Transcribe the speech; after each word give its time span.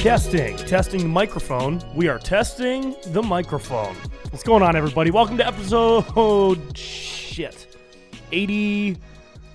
Testing, 0.00 0.56
testing 0.56 1.02
the 1.02 1.08
microphone. 1.08 1.78
We 1.94 2.08
are 2.08 2.18
testing 2.18 2.96
the 3.08 3.22
microphone. 3.22 3.94
What's 4.30 4.42
going 4.42 4.62
on, 4.62 4.74
everybody? 4.74 5.10
Welcome 5.10 5.36
to 5.36 5.46
episode 5.46 6.74
shit, 6.74 7.76
eighty. 8.32 8.96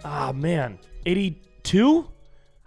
Ah 0.03 0.31
man, 0.33 0.77
eighty-two. 1.07 2.07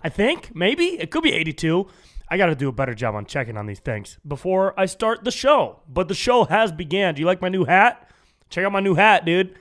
I 0.02 0.08
think 0.08 0.56
maybe 0.56 0.86
it 0.86 1.12
could 1.12 1.22
be 1.22 1.32
eighty-two. 1.32 1.86
I 2.28 2.36
got 2.36 2.46
to 2.46 2.56
do 2.56 2.68
a 2.68 2.72
better 2.72 2.94
job 2.94 3.14
on 3.14 3.26
checking 3.26 3.56
on 3.56 3.66
these 3.66 3.78
things 3.78 4.18
before 4.26 4.78
I 4.78 4.86
start 4.86 5.22
the 5.22 5.30
show. 5.30 5.78
But 5.88 6.08
the 6.08 6.16
show 6.16 6.46
has 6.46 6.72
began. 6.72 7.14
Do 7.14 7.20
you 7.20 7.26
like 7.26 7.40
my 7.40 7.48
new 7.48 7.64
hat? 7.64 8.10
Check 8.50 8.64
out 8.64 8.72
my 8.72 8.80
new 8.80 8.96
hat, 8.96 9.24
dude. 9.24 9.56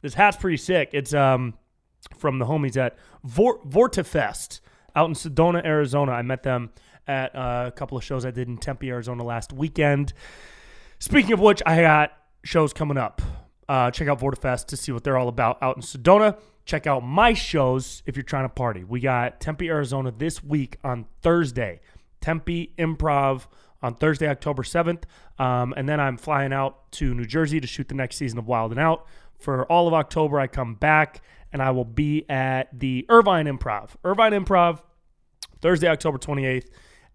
This 0.00 0.14
hat's 0.14 0.38
pretty 0.38 0.56
sick. 0.56 0.88
It's 0.94 1.12
um 1.12 1.52
from 2.16 2.38
the 2.38 2.46
homies 2.46 2.78
at 2.78 2.96
Vor- 3.24 3.60
Vortifest 3.68 4.60
out 4.94 5.10
in 5.10 5.14
Sedona, 5.14 5.62
Arizona. 5.66 6.12
I 6.12 6.22
met 6.22 6.42
them 6.42 6.70
at 7.06 7.34
uh, 7.34 7.64
a 7.66 7.72
couple 7.72 7.96
of 7.96 8.04
shows 8.04 8.24
I 8.24 8.30
did 8.30 8.48
in 8.48 8.58
Tempe, 8.58 8.90
Arizona 8.90 9.22
last 9.22 9.52
weekend. 9.52 10.12
Speaking 10.98 11.32
of 11.32 11.40
which, 11.40 11.62
I 11.66 11.80
got 11.80 12.12
shows 12.44 12.72
coming 12.72 12.98
up. 12.98 13.22
Uh, 13.68 13.90
check 13.90 14.08
out 14.08 14.20
Vortifest 14.20 14.66
to 14.66 14.76
see 14.76 14.92
what 14.92 15.04
they're 15.04 15.16
all 15.16 15.28
about 15.28 15.62
out 15.62 15.76
in 15.76 15.82
Sedona. 15.82 16.38
Check 16.64 16.86
out 16.86 17.00
my 17.00 17.32
shows 17.32 18.02
if 18.06 18.16
you're 18.16 18.24
trying 18.24 18.44
to 18.44 18.48
party. 18.48 18.84
We 18.84 19.00
got 19.00 19.40
Tempe, 19.40 19.68
Arizona 19.68 20.12
this 20.16 20.42
week 20.42 20.78
on 20.82 21.06
Thursday. 21.22 21.80
Tempe 22.20 22.72
Improv 22.78 23.46
on 23.82 23.94
Thursday, 23.94 24.28
October 24.28 24.62
7th. 24.62 25.04
Um, 25.38 25.74
and 25.76 25.88
then 25.88 26.00
I'm 26.00 26.16
flying 26.16 26.52
out 26.52 26.90
to 26.92 27.14
New 27.14 27.24
Jersey 27.24 27.60
to 27.60 27.66
shoot 27.66 27.88
the 27.88 27.94
next 27.94 28.16
season 28.16 28.38
of 28.38 28.46
Wild 28.48 28.72
and 28.72 28.80
Out. 28.80 29.06
For 29.38 29.64
all 29.66 29.86
of 29.86 29.94
October, 29.94 30.40
I 30.40 30.46
come 30.46 30.74
back 30.74 31.22
and 31.52 31.62
I 31.62 31.70
will 31.70 31.84
be 31.84 32.28
at 32.28 32.68
the 32.76 33.06
Irvine 33.08 33.46
Improv. 33.46 33.90
Irvine 34.04 34.32
Improv, 34.32 34.80
Thursday, 35.60 35.88
October 35.88 36.18
28th. 36.18 36.66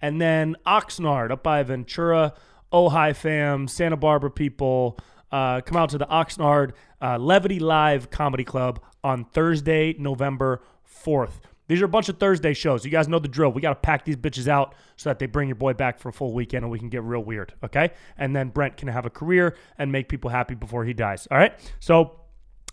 And 0.01 0.19
then 0.19 0.55
Oxnard 0.65 1.31
up 1.31 1.43
by 1.43 1.63
Ventura, 1.63 2.33
Ojai 2.73 3.15
fam, 3.15 3.67
Santa 3.67 3.97
Barbara 3.97 4.31
people. 4.31 4.97
Uh, 5.31 5.61
come 5.61 5.77
out 5.77 5.89
to 5.89 5.97
the 5.97 6.07
Oxnard 6.07 6.73
uh, 7.01 7.17
Levity 7.17 7.59
Live 7.59 8.09
Comedy 8.09 8.43
Club 8.43 8.81
on 9.03 9.25
Thursday, 9.25 9.95
November 9.97 10.61
4th. 11.05 11.39
These 11.67 11.81
are 11.81 11.85
a 11.85 11.87
bunch 11.87 12.09
of 12.09 12.17
Thursday 12.17 12.53
shows. 12.53 12.83
You 12.83 12.91
guys 12.91 13.07
know 13.07 13.19
the 13.19 13.29
drill. 13.29 13.53
We 13.53 13.61
got 13.61 13.69
to 13.69 13.79
pack 13.79 14.03
these 14.03 14.17
bitches 14.17 14.49
out 14.49 14.75
so 14.97 15.09
that 15.09 15.19
they 15.19 15.25
bring 15.25 15.47
your 15.47 15.55
boy 15.55 15.71
back 15.73 15.99
for 15.99 16.09
a 16.09 16.13
full 16.13 16.33
weekend 16.33 16.65
and 16.65 16.71
we 16.71 16.77
can 16.77 16.89
get 16.89 17.01
real 17.01 17.23
weird, 17.23 17.53
okay? 17.63 17.91
And 18.17 18.35
then 18.35 18.49
Brent 18.49 18.75
can 18.75 18.89
have 18.89 19.05
a 19.05 19.09
career 19.09 19.55
and 19.77 19.89
make 19.89 20.09
people 20.09 20.29
happy 20.29 20.53
before 20.53 20.83
he 20.83 20.93
dies, 20.93 21.29
all 21.31 21.37
right? 21.37 21.53
So 21.79 22.19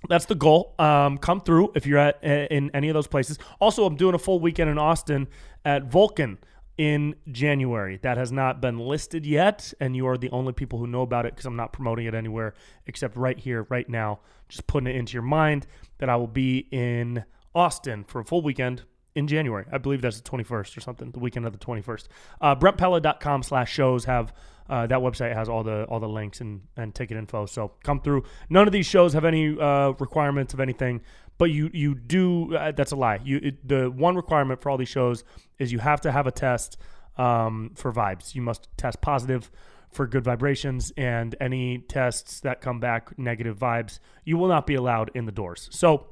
that's 0.08 0.24
the 0.24 0.34
goal. 0.34 0.74
Um, 0.80 1.16
come 1.16 1.40
through 1.40 1.72
if 1.76 1.86
you're 1.86 1.98
at 1.98 2.22
in 2.24 2.72
any 2.74 2.88
of 2.88 2.94
those 2.94 3.06
places. 3.06 3.38
Also, 3.60 3.84
I'm 3.84 3.94
doing 3.94 4.16
a 4.16 4.18
full 4.18 4.40
weekend 4.40 4.68
in 4.68 4.78
Austin 4.78 5.28
at 5.64 5.84
Vulcan 5.84 6.38
in 6.78 7.16
January. 7.30 7.98
That 8.02 8.16
has 8.16 8.32
not 8.32 8.62
been 8.62 8.78
listed 8.78 9.26
yet, 9.26 9.74
and 9.80 9.94
you 9.96 10.06
are 10.06 10.16
the 10.16 10.30
only 10.30 10.52
people 10.52 10.78
who 10.78 10.86
know 10.86 11.02
about 11.02 11.26
it 11.26 11.34
because 11.34 11.44
I'm 11.44 11.56
not 11.56 11.72
promoting 11.72 12.06
it 12.06 12.14
anywhere 12.14 12.54
except 12.86 13.16
right 13.16 13.38
here, 13.38 13.66
right 13.68 13.88
now. 13.88 14.20
Just 14.48 14.66
putting 14.66 14.86
it 14.86 14.96
into 14.96 15.12
your 15.12 15.22
mind 15.22 15.66
that 15.98 16.08
I 16.08 16.16
will 16.16 16.28
be 16.28 16.68
in 16.70 17.24
Austin 17.54 18.04
for 18.04 18.20
a 18.20 18.24
full 18.24 18.40
weekend 18.40 18.84
in 19.14 19.26
January. 19.26 19.66
I 19.70 19.78
believe 19.78 20.00
that's 20.00 20.20
the 20.20 20.30
21st 20.30 20.76
or 20.76 20.80
something, 20.80 21.10
the 21.10 21.18
weekend 21.18 21.44
of 21.44 21.52
the 21.52 21.58
21st. 21.58 22.06
Uh, 22.40 22.54
BrentPella.com 22.54 23.42
slash 23.42 23.72
shows 23.72 24.04
have 24.04 24.32
uh, 24.70 24.86
that 24.86 24.98
website 24.98 25.34
has 25.34 25.48
all 25.48 25.62
the 25.62 25.84
all 25.84 25.98
the 25.98 26.08
links 26.08 26.40
and, 26.40 26.60
and 26.76 26.94
ticket 26.94 27.16
info. 27.16 27.46
So 27.46 27.72
come 27.82 28.00
through. 28.00 28.24
None 28.50 28.66
of 28.66 28.72
these 28.72 28.86
shows 28.86 29.14
have 29.14 29.24
any 29.24 29.58
uh, 29.58 29.92
requirements 29.98 30.54
of 30.54 30.60
anything, 30.60 31.00
but 31.38 31.50
you 31.50 31.70
you 31.72 31.94
do. 31.94 32.54
Uh, 32.54 32.72
that's 32.72 32.92
a 32.92 32.96
lie. 32.96 33.20
You 33.24 33.40
it, 33.42 33.68
the 33.68 33.90
one 33.90 34.16
requirement 34.16 34.60
for 34.60 34.70
all 34.70 34.76
these 34.76 34.88
shows 34.88 35.24
is 35.58 35.72
you 35.72 35.78
have 35.78 36.00
to 36.02 36.12
have 36.12 36.26
a 36.26 36.32
test 36.32 36.76
um, 37.16 37.72
for 37.74 37.92
vibes. 37.92 38.34
You 38.34 38.42
must 38.42 38.68
test 38.76 39.00
positive 39.00 39.50
for 39.90 40.06
good 40.06 40.24
vibrations, 40.24 40.92
and 40.96 41.34
any 41.40 41.78
tests 41.78 42.40
that 42.40 42.60
come 42.60 42.78
back 42.80 43.18
negative 43.18 43.58
vibes, 43.58 44.00
you 44.24 44.36
will 44.36 44.48
not 44.48 44.66
be 44.66 44.74
allowed 44.74 45.10
in 45.14 45.24
the 45.24 45.32
doors. 45.32 45.68
So 45.72 46.08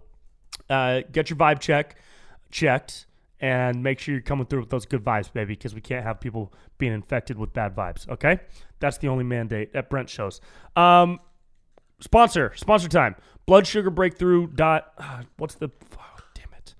uh, 0.70 1.02
get 1.12 1.28
your 1.28 1.36
vibe 1.36 1.60
check 1.60 1.96
checked 2.50 3.06
and 3.40 3.82
make 3.82 3.98
sure 3.98 4.14
you're 4.14 4.22
coming 4.22 4.46
through 4.46 4.60
with 4.60 4.70
those 4.70 4.86
good 4.86 5.04
vibes, 5.04 5.30
baby, 5.30 5.54
because 5.54 5.74
we 5.74 5.80
can't 5.80 6.04
have 6.04 6.20
people 6.20 6.54
being 6.78 6.92
infected 6.92 7.36
with 7.36 7.52
bad 7.52 7.74
vibes. 7.76 8.08
Okay, 8.08 8.38
that's 8.80 8.98
the 8.98 9.08
only 9.08 9.24
mandate 9.24 9.74
at 9.74 9.90
Brent 9.90 10.08
shows. 10.08 10.40
Um, 10.74 11.20
sponsor, 12.00 12.52
sponsor 12.56 12.88
time. 12.88 13.16
Blood 13.46 13.66
sugar 13.66 13.90
breakthrough 13.90 14.48
dot. 14.48 14.92
Uh, 14.98 15.22
what's 15.36 15.54
the? 15.54 15.70
Oh, 15.98 16.18
damn 16.34 16.52
it! 16.56 16.74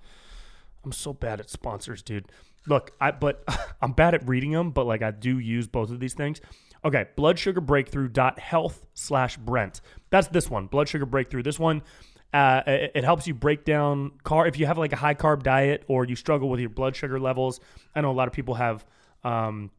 I'm 0.84 0.92
so 0.92 1.12
bad 1.12 1.40
at 1.40 1.48
sponsors, 1.48 2.02
dude. 2.02 2.26
Look, 2.66 2.92
I 3.00 3.12
but 3.12 3.44
I'm 3.82 3.92
bad 3.92 4.14
at 4.14 4.26
reading 4.26 4.52
them, 4.52 4.70
but 4.70 4.86
like 4.86 5.02
I 5.02 5.10
do 5.12 5.38
use 5.38 5.66
both 5.66 5.90
of 5.90 6.00
these 6.00 6.14
things. 6.14 6.40
Okay, 6.84 7.06
blood 7.16 7.38
sugar 7.38 7.60
breakthrough 7.60 8.08
dot 8.08 8.38
health 8.38 8.86
slash 8.94 9.36
Brent. 9.36 9.80
That's 10.10 10.28
this 10.28 10.50
one. 10.50 10.66
Blood 10.66 10.88
sugar 10.88 11.06
breakthrough. 11.06 11.42
This 11.42 11.58
one 11.58 11.82
uh, 12.32 12.62
it, 12.66 12.92
it, 12.96 13.04
helps 13.04 13.26
you 13.26 13.34
break 13.34 13.64
down 13.64 14.10
car 14.22 14.46
if 14.46 14.58
you 14.58 14.66
have 14.66 14.76
like 14.76 14.92
a 14.92 14.96
high 14.96 15.14
carb 15.14 15.42
diet 15.42 15.84
or 15.88 16.04
you 16.04 16.16
struggle 16.16 16.48
with 16.48 16.60
your 16.60 16.68
blood 16.68 16.94
sugar 16.94 17.18
levels. 17.18 17.60
I 17.94 18.00
know 18.00 18.10
a 18.10 18.12
lot 18.12 18.28
of 18.28 18.34
people 18.34 18.54
have 18.54 18.84
um, 19.24 19.70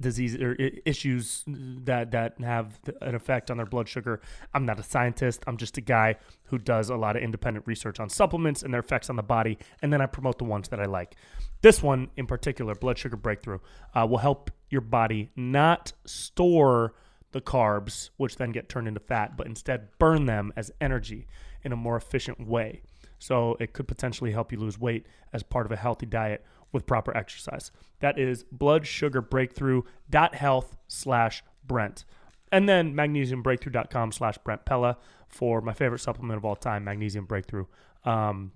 disease 0.00 0.34
or 0.36 0.54
issues 0.84 1.44
that 1.46 2.10
that 2.10 2.40
have 2.40 2.80
an 3.00 3.14
effect 3.14 3.50
on 3.50 3.56
their 3.56 3.66
blood 3.66 3.88
sugar. 3.88 4.20
I'm 4.52 4.66
not 4.66 4.78
a 4.78 4.82
scientist. 4.82 5.44
I'm 5.46 5.56
just 5.56 5.76
a 5.78 5.80
guy 5.80 6.16
who 6.44 6.58
does 6.58 6.90
a 6.90 6.96
lot 6.96 7.16
of 7.16 7.22
independent 7.22 7.66
research 7.66 8.00
on 8.00 8.08
supplements 8.08 8.62
and 8.62 8.72
their 8.72 8.80
effects 8.80 9.08
on 9.08 9.16
the 9.16 9.22
body, 9.22 9.58
and 9.82 9.92
then 9.92 10.00
I 10.00 10.06
promote 10.06 10.38
the 10.38 10.44
ones 10.44 10.68
that 10.68 10.80
I 10.80 10.86
like. 10.86 11.14
This 11.62 11.82
one 11.82 12.10
in 12.16 12.26
particular, 12.26 12.74
blood 12.74 12.98
sugar 12.98 13.16
breakthrough, 13.16 13.60
uh, 13.94 14.06
will 14.08 14.18
help 14.18 14.50
your 14.68 14.80
body 14.80 15.30
not 15.36 15.92
store 16.04 16.94
the 17.32 17.40
carbs, 17.40 18.10
which 18.16 18.36
then 18.36 18.52
get 18.52 18.68
turned 18.68 18.86
into 18.86 19.00
fat, 19.00 19.36
but 19.36 19.46
instead 19.46 19.88
burn 19.98 20.26
them 20.26 20.52
as 20.56 20.70
energy 20.80 21.26
in 21.62 21.72
a 21.72 21.76
more 21.76 21.96
efficient 21.96 22.46
way. 22.46 22.82
So 23.18 23.56
it 23.58 23.72
could 23.72 23.88
potentially 23.88 24.32
help 24.32 24.52
you 24.52 24.58
lose 24.58 24.78
weight 24.78 25.06
as 25.32 25.42
part 25.42 25.66
of 25.66 25.72
a 25.72 25.76
healthy 25.76 26.06
diet 26.06 26.44
with 26.74 26.84
proper 26.84 27.16
exercise. 27.16 27.70
That 28.00 28.18
is 28.18 28.44
blood 28.52 28.86
sugar 28.86 29.22
breakthrough 29.22 29.82
health 30.12 30.76
slash 30.88 31.42
Brent. 31.66 32.04
And 32.52 32.68
then 32.68 32.94
magnesiumbreakthrough.com 32.94 34.12
slash 34.12 34.36
Brent 34.38 34.66
Pella 34.66 34.98
for 35.28 35.62
my 35.62 35.72
favorite 35.72 36.00
supplement 36.00 36.36
of 36.36 36.44
all 36.44 36.56
time, 36.56 36.84
Magnesium 36.84 37.24
Breakthrough. 37.24 37.64
Um, 38.04 38.52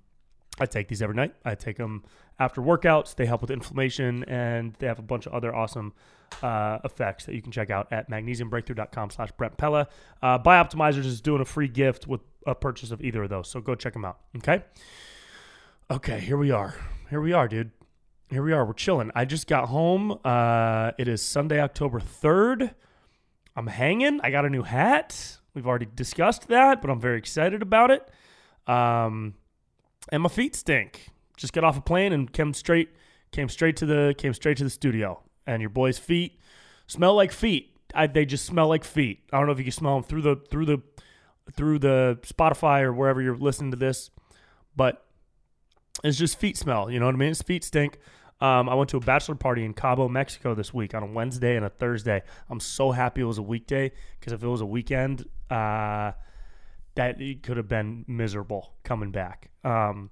I 0.61 0.67
take 0.67 0.89
these 0.89 1.01
every 1.01 1.15
night. 1.15 1.34
I 1.45 1.55
take 1.55 1.77
them 1.77 2.05
after 2.39 2.61
workouts. 2.61 3.15
They 3.15 3.27
help 3.27 3.41
with 3.41 3.51
inflammation, 3.51 4.25
and 4.25 4.75
they 4.79 4.87
have 4.87 4.99
a 4.99 5.03
bunch 5.03 5.27
of 5.27 5.33
other 5.33 5.55
awesome 5.55 5.95
uh, 6.43 6.79
effects 6.85 7.25
that 7.25 7.35
you 7.35 7.43
can 7.43 7.53
check 7.53 7.71
out 7.71 7.93
at 7.93 8.11
magnesiumbreakthrough.com 8.11 9.11
slash 9.11 9.31
Brent 9.33 9.56
Pella. 9.56 9.89
Uh, 10.23 10.39
Bioptimizers 10.39 11.06
is 11.06 11.21
doing 11.21 11.41
a 11.41 11.45
free 11.45 11.69
gift 11.69 12.06
with 12.06 12.21
a 12.47 12.55
purchase 12.55 12.91
of 12.91 13.03
either 13.03 13.23
of 13.23 13.31
those, 13.31 13.49
so 13.49 13.61
go 13.61 13.75
check 13.75 13.93
them 13.93 14.05
out. 14.05 14.19
Okay? 14.37 14.62
Okay, 15.91 16.21
here 16.21 16.37
we 16.37 16.50
are. 16.50 16.75
Here 17.11 17.21
we 17.21 17.33
are, 17.33 17.49
dude. 17.49 17.71
Here 18.31 18.43
we 18.43 18.53
are. 18.53 18.66
We're 18.66 18.75
chilling. 18.75 19.11
I 19.15 19.25
just 19.25 19.47
got 19.47 19.71
home. 19.71 20.19
Uh, 20.22 20.93
it 20.99 21.09
is 21.09 21.22
Sunday, 21.22 21.61
October 21.61 21.99
3rd. 21.99 22.75
I'm 23.56 23.66
hanging. 23.66 24.21
I 24.22 24.31
got 24.31 24.44
a 24.44 24.50
new 24.50 24.62
hat. 24.62 25.39
We've 25.55 25.66
already 25.66 25.87
discussed 25.94 26.49
that, 26.49 26.83
but 26.83 26.91
I'm 26.91 27.00
very 27.00 27.17
excited 27.17 27.62
about 27.62 27.91
it. 27.91 28.06
Um, 28.71 29.33
and 30.12 30.22
my 30.22 30.28
feet 30.28 30.55
stink. 30.55 31.09
Just 31.38 31.55
got 31.55 31.65
off 31.65 31.78
a 31.78 31.81
plane 31.81 32.12
and 32.12 32.31
came 32.31 32.53
straight 32.53 32.91
came 33.33 33.49
straight 33.49 33.77
to 33.77 33.87
the 33.87 34.15
came 34.19 34.34
straight 34.34 34.59
to 34.59 34.65
the 34.65 34.71
studio. 34.71 35.22
And 35.47 35.62
your 35.62 35.71
boy's 35.71 35.99
feet 35.99 36.38
smell 36.87 37.15
like 37.15 37.33
feet. 37.33 37.75
I, 37.94 38.09
they 38.09 38.27
just 38.27 38.44
smell 38.44 38.69
like 38.69 38.84
feet. 38.84 39.22
I 39.33 39.38
don't 39.38 39.47
know 39.47 39.53
if 39.53 39.59
you 39.59 39.65
can 39.65 39.72
smell 39.72 39.94
them 39.94 40.05
through 40.05 40.22
the 40.22 40.37
through 40.50 40.67
the 40.67 40.83
through 41.55 41.78
the 41.78 42.19
Spotify 42.27 42.83
or 42.83 42.93
wherever 42.93 43.22
you're 43.22 43.38
listening 43.38 43.71
to 43.71 43.78
this, 43.78 44.11
but 44.76 45.06
it's 46.05 46.19
just 46.19 46.38
feet 46.38 46.58
smell. 46.58 46.91
You 46.91 47.00
know 47.00 47.06
what 47.06 47.14
I 47.14 47.19
mean? 47.19 47.31
It's 47.31 47.41
feet 47.41 47.64
stink. 47.64 47.99
Um, 48.40 48.69
I 48.69 48.75
went 48.75 48.90
to 48.90 48.96
a 48.99 49.00
bachelor 49.00 49.35
party 49.35 49.64
in 49.64 49.75
Cabo, 49.75 50.08
Mexico 50.08 50.55
this 50.55 50.73
week 50.73 50.94
on 50.94 51.02
a 51.02 51.06
Wednesday 51.06 51.56
and 51.56 51.64
a 51.64 51.69
Thursday. 51.69 52.23
I'm 52.49 52.61
so 52.61 52.93
happy 52.93 53.20
it 53.20 53.25
was 53.25 53.38
a 53.38 53.43
weekday 53.43 53.90
because 54.19 54.32
if 54.32 54.43
it 54.43 54.46
was 54.46 54.61
a 54.61 54.67
weekend, 54.67 55.25
uh, 55.50 56.12
that 56.94 57.19
could 57.43 57.56
have 57.56 57.69
been 57.69 58.05
miserable 58.06 58.73
coming 58.85 59.11
back. 59.11 59.50
Um, 59.64 60.11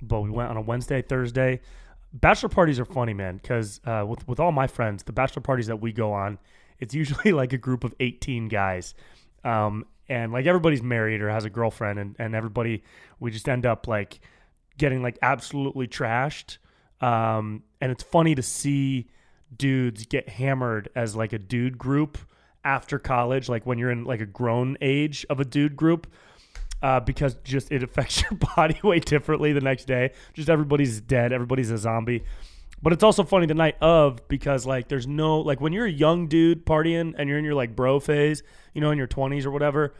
but 0.00 0.22
we 0.22 0.30
went 0.30 0.50
on 0.50 0.56
a 0.56 0.60
Wednesday, 0.62 1.02
Thursday. 1.02 1.60
Bachelor 2.12 2.48
parties 2.48 2.80
are 2.80 2.84
funny, 2.84 3.12
man, 3.12 3.36
because 3.36 3.80
uh, 3.84 4.04
with 4.06 4.26
with 4.26 4.40
all 4.40 4.52
my 4.52 4.66
friends, 4.66 5.02
the 5.02 5.12
bachelor 5.12 5.42
parties 5.42 5.66
that 5.66 5.80
we 5.80 5.92
go 5.92 6.12
on, 6.12 6.38
it's 6.78 6.94
usually 6.94 7.32
like 7.40 7.52
a 7.52 7.58
group 7.58 7.84
of 7.84 7.94
18 8.00 8.48
guys. 8.48 8.94
Um, 9.44 9.84
and 10.08 10.32
like 10.32 10.46
everybody's 10.46 10.82
married 10.82 11.20
or 11.20 11.28
has 11.30 11.44
a 11.44 11.50
girlfriend 11.50 11.98
and, 11.98 12.16
and 12.18 12.34
everybody 12.34 12.82
we 13.18 13.30
just 13.30 13.48
end 13.48 13.66
up 13.66 13.88
like 13.88 14.20
getting 14.78 15.02
like 15.02 15.18
absolutely 15.22 15.86
trashed 15.86 16.58
um, 17.00 17.62
and 17.80 17.92
it's 17.92 18.02
funny 18.02 18.34
to 18.34 18.42
see 18.42 19.08
dudes 19.56 20.06
get 20.06 20.28
hammered 20.28 20.88
as 20.94 21.14
like 21.14 21.32
a 21.32 21.38
dude 21.38 21.78
group 21.78 22.18
after 22.64 22.98
college, 22.98 23.48
like 23.48 23.64
when 23.64 23.78
you're 23.78 23.90
in 23.90 24.04
like 24.04 24.20
a 24.20 24.26
grown 24.26 24.76
age 24.80 25.24
of 25.30 25.40
a 25.40 25.44
dude 25.44 25.76
group, 25.76 26.06
uh, 26.82 27.00
because 27.00 27.34
just 27.44 27.70
it 27.70 27.82
affects 27.82 28.22
your 28.30 28.38
body 28.56 28.78
way 28.82 28.98
differently 28.98 29.52
the 29.52 29.60
next 29.60 29.84
day. 29.86 30.12
Just 30.34 30.48
everybody's 30.48 31.00
dead, 31.00 31.32
everybody's 31.32 31.70
a 31.70 31.78
zombie. 31.78 32.24
but 32.82 32.92
it's 32.92 33.02
also 33.04 33.24
funny 33.24 33.46
the 33.46 33.54
night 33.54 33.76
of 33.80 34.26
because 34.28 34.66
like 34.66 34.88
there's 34.88 35.06
no 35.06 35.40
like 35.40 35.60
when 35.60 35.72
you're 35.72 35.86
a 35.86 35.90
young 35.90 36.26
dude 36.26 36.66
partying 36.66 37.14
and 37.16 37.28
you're 37.28 37.38
in 37.38 37.44
your 37.44 37.54
like 37.54 37.74
bro 37.74 38.00
phase, 38.00 38.42
you 38.74 38.80
know, 38.80 38.90
in 38.90 38.98
your 38.98 39.08
20s 39.08 39.46
or 39.46 39.50
whatever. 39.50 39.94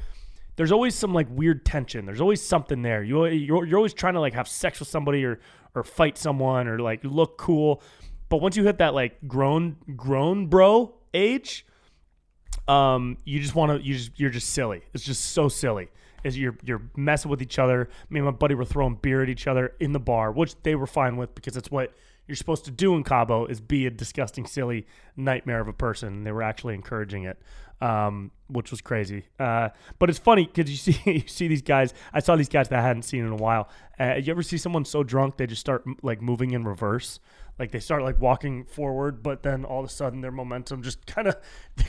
There's 0.56 0.72
always 0.72 0.94
some 0.94 1.12
like 1.12 1.26
weird 1.31 1.66
tension. 1.66 2.06
There's 2.06 2.20
always 2.20 2.43
something 2.43 2.81
there. 2.81 3.02
You 3.02 3.26
you're, 3.26 3.66
you're 3.66 3.76
always 3.76 3.93
trying 3.93 4.14
to 4.14 4.20
like 4.20 4.32
have 4.32 4.48
sex 4.48 4.81
with 4.81 4.88
somebody 4.88 5.22
or 5.25 5.38
or 5.76 5.84
fight 5.84 6.19
someone 6.19 6.67
or 6.67 6.81
like 6.81 7.05
look 7.05 7.38
cool. 7.38 7.82
But 8.28 8.38
once 8.38 8.56
you 8.56 8.64
hit 8.64 8.78
that 8.78 8.94
like 8.94 9.28
grown 9.28 9.76
grown 9.94 10.46
bro 10.46 10.94
age, 11.14 11.64
um, 12.67 13.19
you 13.25 13.38
just 13.38 13.55
want 13.55 13.78
to 13.81 13.87
you 13.87 13.94
just 13.94 14.19
you're 14.19 14.31
just 14.31 14.50
silly. 14.50 14.82
It's 14.93 15.05
just 15.05 15.26
so 15.26 15.49
silly. 15.49 15.88
Is 16.25 16.39
you're 16.39 16.57
you're 16.65 16.83
messing 16.97 17.31
with 17.31 17.43
each 17.43 17.59
other. 17.59 17.89
Me 18.11 18.21
and 18.21 18.27
my 18.27 18.33
buddy 18.33 18.55
were 18.55 18.65
throwing 18.65 18.97
beer 18.97 19.23
at 19.23 19.29
each 19.29 19.47
other 19.47 19.75
in 19.81 19.93
the 19.93 20.01
bar, 20.01 20.33
which 20.33 20.55
they 20.63 20.75
were 20.75 20.87
fine 20.87 21.17
with 21.17 21.35
because 21.35 21.57
it's 21.57 21.71
what 21.71 21.93
you're 22.27 22.37
supposed 22.37 22.65
to 22.65 22.71
do 22.71 22.97
in 22.97 23.05
Cabo 23.05 23.47
is 23.47 23.61
be 23.61 23.87
a 23.87 23.91
disgusting, 23.91 24.47
silly 24.47 24.87
nightmare 25.17 25.61
of 25.61 25.69
a 25.69 25.73
person. 25.73 26.25
They 26.25 26.33
were 26.33 26.43
actually 26.43 26.75
encouraging 26.75 27.25
it, 27.25 27.41
um, 27.81 28.33
which 28.49 28.71
was 28.71 28.81
crazy. 28.81 29.27
Uh, 29.39 29.69
but 29.99 30.11
it's 30.11 30.19
funny 30.19 30.47
because 30.47 30.71
you 30.71 30.77
see 30.93 31.11
you 31.11 31.29
see 31.29 31.49
these 31.49 31.63
guys. 31.63 31.95
I 32.13 32.21
saw 32.21 32.37
these 32.37 32.49
guys 32.49 32.69
that 32.69 32.79
I 32.79 32.83
hadn't 32.83 33.03
seen 33.03 33.25
in 33.25 33.33
a 33.33 33.37
while. 33.37 33.69
Uh, 33.99 34.15
you 34.15 34.31
ever 34.31 34.43
see 34.43 34.59
someone 34.59 34.85
so 34.85 35.03
drunk 35.03 35.37
they 35.37 35.47
just 35.47 35.61
start 35.61 35.85
like 36.03 36.21
moving 36.21 36.51
in 36.53 36.65
reverse? 36.65 37.21
Like 37.59 37.71
they 37.71 37.81
start 37.81 38.03
like 38.03 38.21
walking 38.21 38.65
forward, 38.65 39.23
but 39.23 39.43
then 39.43 39.65
all 39.65 39.81
of 39.81 39.87
a 39.87 39.89
sudden 39.89 40.21
their 40.21 40.33
momentum 40.33 40.83
just 40.83 41.07
kind 41.07 41.29
of 41.29 41.37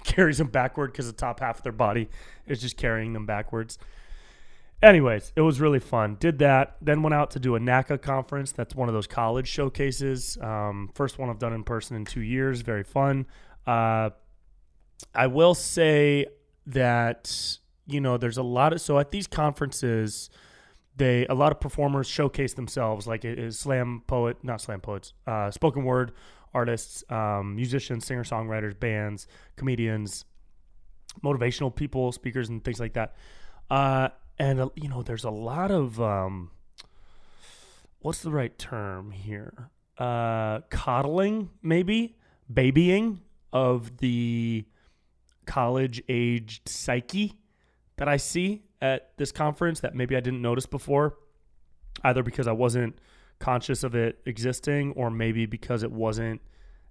carries 0.04 0.38
them 0.38 0.48
backward 0.48 0.92
because 0.92 1.08
the 1.08 1.14
top 1.14 1.40
half 1.40 1.58
of 1.58 1.64
their 1.64 1.72
body 1.72 2.10
is 2.46 2.62
just 2.62 2.78
carrying 2.78 3.14
them 3.14 3.26
backwards. 3.26 3.78
Anyways, 4.82 5.34
it 5.36 5.42
was 5.42 5.60
really 5.60 5.80
fun. 5.80 6.18
Did 6.20 6.38
that, 6.40 6.78
then 6.82 7.02
went 7.02 7.16
out 7.16 7.32
to 7.32 7.40
do 7.40 7.56
a 7.56 7.60
NACA 7.60 8.00
conference. 8.00 8.52
That's 8.52 8.76
one 8.76 8.88
of 8.88 8.94
those 8.94 9.08
college 9.08 9.48
showcases. 9.48 10.38
Um, 10.40 10.92
first 10.94 11.18
one 11.18 11.30
I've 11.30 11.40
done 11.40 11.54
in 11.54 11.64
person 11.64 11.96
in 11.96 12.06
two 12.06 12.22
years. 12.22 12.62
Very 12.62 12.84
fun. 12.84 13.26
Uh, 13.66 14.12
I 15.16 15.28
will 15.28 15.56
say 15.56 16.28
that 16.68 17.58
you 17.88 18.02
know 18.02 18.18
there's 18.18 18.38
a 18.38 18.44
lot 18.44 18.74
of 18.74 18.82
so 18.82 19.00
at 19.00 19.12
these 19.12 19.26
conferences 19.26 20.30
they 20.98 21.26
a 21.28 21.34
lot 21.34 21.52
of 21.52 21.60
performers 21.60 22.08
showcase 22.08 22.54
themselves 22.54 23.08
like 23.08 23.24
it 23.24 23.40
is 23.40 23.58
slam 23.58 24.04
poet 24.08 24.38
not 24.44 24.60
slam 24.60 24.82
poets 24.82 25.14
uh, 25.26 25.50
spoken 25.50 25.86
word 25.86 26.12
artists 26.54 27.04
um, 27.10 27.56
musicians 27.56 28.06
singer 28.06 28.24
songwriters 28.24 28.78
bands 28.78 29.28
comedians 29.56 30.26
motivational 31.24 31.74
people 31.74 32.12
speakers 32.12 32.50
and 32.50 32.64
things 32.64 32.80
like 32.80 32.94
that 32.94 33.16
uh, 33.70 34.10
and 34.38 34.60
uh, 34.60 34.70
you 34.76 34.88
know 34.88 35.02
there's 35.04 35.24
a 35.24 35.30
lot 35.30 35.72
of 35.72 36.02
um, 36.02 36.52
what's 38.00 38.22
the 38.22 38.32
right 38.32 38.58
term 38.58 39.12
here 39.12 39.70
uh, 39.98 40.62
coddling 40.70 41.50
maybe 41.62 42.16
babying 42.52 43.22
of 43.52 43.98
the 43.98 44.66
college 45.46 46.02
aged 46.08 46.68
psyche 46.70 47.34
that 47.98 48.08
I 48.08 48.18
see 48.18 48.64
at 48.82 49.12
this 49.18 49.32
conference 49.32 49.80
that 49.80 49.96
maybe 49.96 50.16
I 50.16 50.20
didn't 50.20 50.42
notice 50.42 50.68
before, 50.68 51.18
either 52.04 52.22
because 52.22 52.48
I 52.48 52.52
wasn't 52.52 53.00
conscious 53.40 53.84
of 53.84 53.96
it 53.96 54.20
existing 54.26 54.94
or 54.94 55.10
maybe 55.10 55.46
because 55.46 55.84
it 55.84 55.92
wasn't 55.92 56.42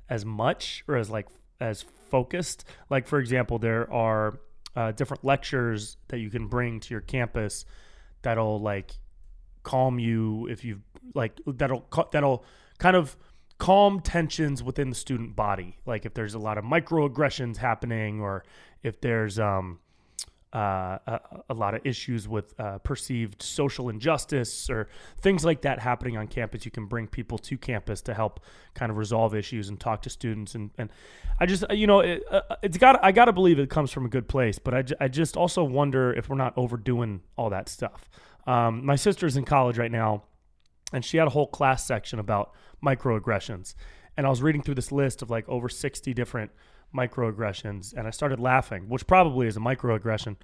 as 0.09 0.25
much 0.25 0.85
or 0.89 0.97
as 0.97 1.11
like 1.11 1.29
as 1.61 1.83
focused. 2.11 2.65
Like 2.91 3.07
for 3.07 3.19
example, 3.19 3.59
there 3.59 3.93
are 3.93 4.41
uh, 4.77 4.93
different 4.93 5.25
lectures 5.25 5.97
that 6.09 6.19
you 6.19 6.31
can 6.31 6.47
bring 6.47 6.79
to 6.81 6.95
your 6.95 7.01
campus 7.01 7.65
that'll 8.23 8.61
like 8.61 8.93
calm 9.63 9.99
you 9.99 10.47
if 10.49 10.65
you've 10.65 10.83
like 11.15 11.41
that'll 11.47 11.87
that'll 12.13 12.45
kind 12.79 12.95
of 12.95 13.17
calm 13.59 14.01
tensions 14.01 14.63
within 14.63 14.91
the 14.91 14.95
student 14.95 15.35
body. 15.35 15.79
Like 15.87 16.05
if 16.05 16.15
there's 16.15 16.35
a 16.35 16.39
lot 16.39 16.59
of 16.59 16.65
microaggressions 16.65 17.57
happening 17.57 18.21
or 18.21 18.45
if 18.83 19.01
there's 19.01 19.39
um 19.39 19.81
uh, 20.53 20.99
a, 21.07 21.21
a, 21.51 21.55
lot 21.55 21.75
of 21.75 21.85
issues 21.85 22.29
with 22.29 22.59
uh, 22.59 22.79
perceived 22.79 23.43
social 23.43 23.89
injustice 23.89 24.71
or 24.71 24.89
things 25.21 25.45
like 25.45 25.63
that 25.63 25.81
happening 25.81 26.17
on 26.17 26.29
campus. 26.29 26.65
You 26.65 26.71
can 26.71 26.87
bring 26.87 27.09
people 27.09 27.37
to 27.39 27.59
campus 27.59 28.01
to 28.03 28.15
help 28.15 28.41
kind 28.73 28.91
of 28.91 28.97
resolve 28.97 29.35
issues 29.35 29.69
and 29.69 29.79
talk 29.79 30.03
to 30.03 30.11
students. 30.11 30.55
And, 30.55 30.71
and 30.79 30.91
I 31.41 31.47
just, 31.47 31.65
you 31.73 31.87
know, 31.87 32.01
it, 32.01 32.23
uh, 32.31 32.43
it's 32.63 32.79
got, 32.79 33.05
I 33.05 33.13
got 33.13 33.27
to 33.27 33.33
believe 33.33 33.59
it 33.59 33.69
comes 33.69 33.91
from 33.91 34.07
a 34.07 34.09
good 34.09 34.29
place, 34.29 34.59
but 34.59 34.73
I, 34.73 34.85
I 35.05 35.09
just 35.09 35.37
also 35.37 35.65
wonder 35.65 36.13
if 36.13 36.29
we're 36.29 36.37
not 36.37 36.55
overdoing 36.57 37.23
all 37.37 37.51
that 37.51 37.69
stuff. 37.69 38.09
Um, 38.47 38.87
my 38.87 38.97
sister's 38.97 39.37
in 39.37 39.45
college 39.45 39.77
right 39.77 39.91
now, 39.91 40.23
and 40.93 41.05
she 41.05 41.17
had 41.17 41.27
a 41.27 41.31
whole 41.31 41.49
class 41.49 41.85
section 41.85 42.19
about 42.19 42.53
microaggressions. 42.85 43.75
And 44.17 44.27
I 44.27 44.31
was 44.31 44.43
reading 44.43 44.63
through 44.63 44.77
this 44.77 44.93
list 44.93 45.23
of 45.23 45.29
like 45.29 45.47
over 45.49 45.69
60 45.69 46.15
different 46.15 46.53
microaggressions 46.95 47.93
and 47.95 48.07
I 48.07 48.11
started 48.11 48.41
laughing, 48.41 48.89
which 48.89 49.07
probably 49.07 49.47
is 49.47 49.57
a 49.57 49.61
microaggression 49.61 50.37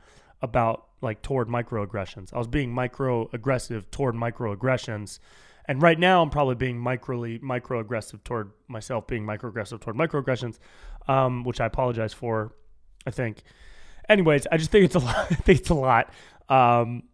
about 0.42 0.88
like 1.00 1.22
toward 1.22 1.48
microaggressions. 1.48 2.32
I 2.32 2.38
was 2.38 2.48
being 2.48 2.72
microaggressive 2.72 3.90
toward 3.90 4.14
microaggressions. 4.14 5.18
And 5.66 5.80
right 5.80 5.98
now 5.98 6.22
I'm 6.22 6.30
probably 6.30 6.56
being 6.56 6.80
microly 6.80 7.40
microaggressive 7.40 8.24
toward 8.24 8.50
myself 8.68 9.06
being 9.06 9.24
microaggressive 9.24 9.80
toward 9.80 9.96
microaggressions, 9.96 10.58
um, 11.08 11.44
which 11.44 11.60
I 11.60 11.66
apologize 11.66 12.12
for, 12.12 12.52
I 13.06 13.10
think. 13.10 13.42
Anyways, 14.08 14.46
I 14.50 14.56
just 14.56 14.70
think 14.70 14.84
it's 14.84 14.96
a 14.96 14.98
lot. 15.06 15.16
I 15.30 15.34
think 15.34 15.60
it's 15.60 15.70
a 15.70 15.74
lot. 15.74 16.12
Um, 16.48 17.04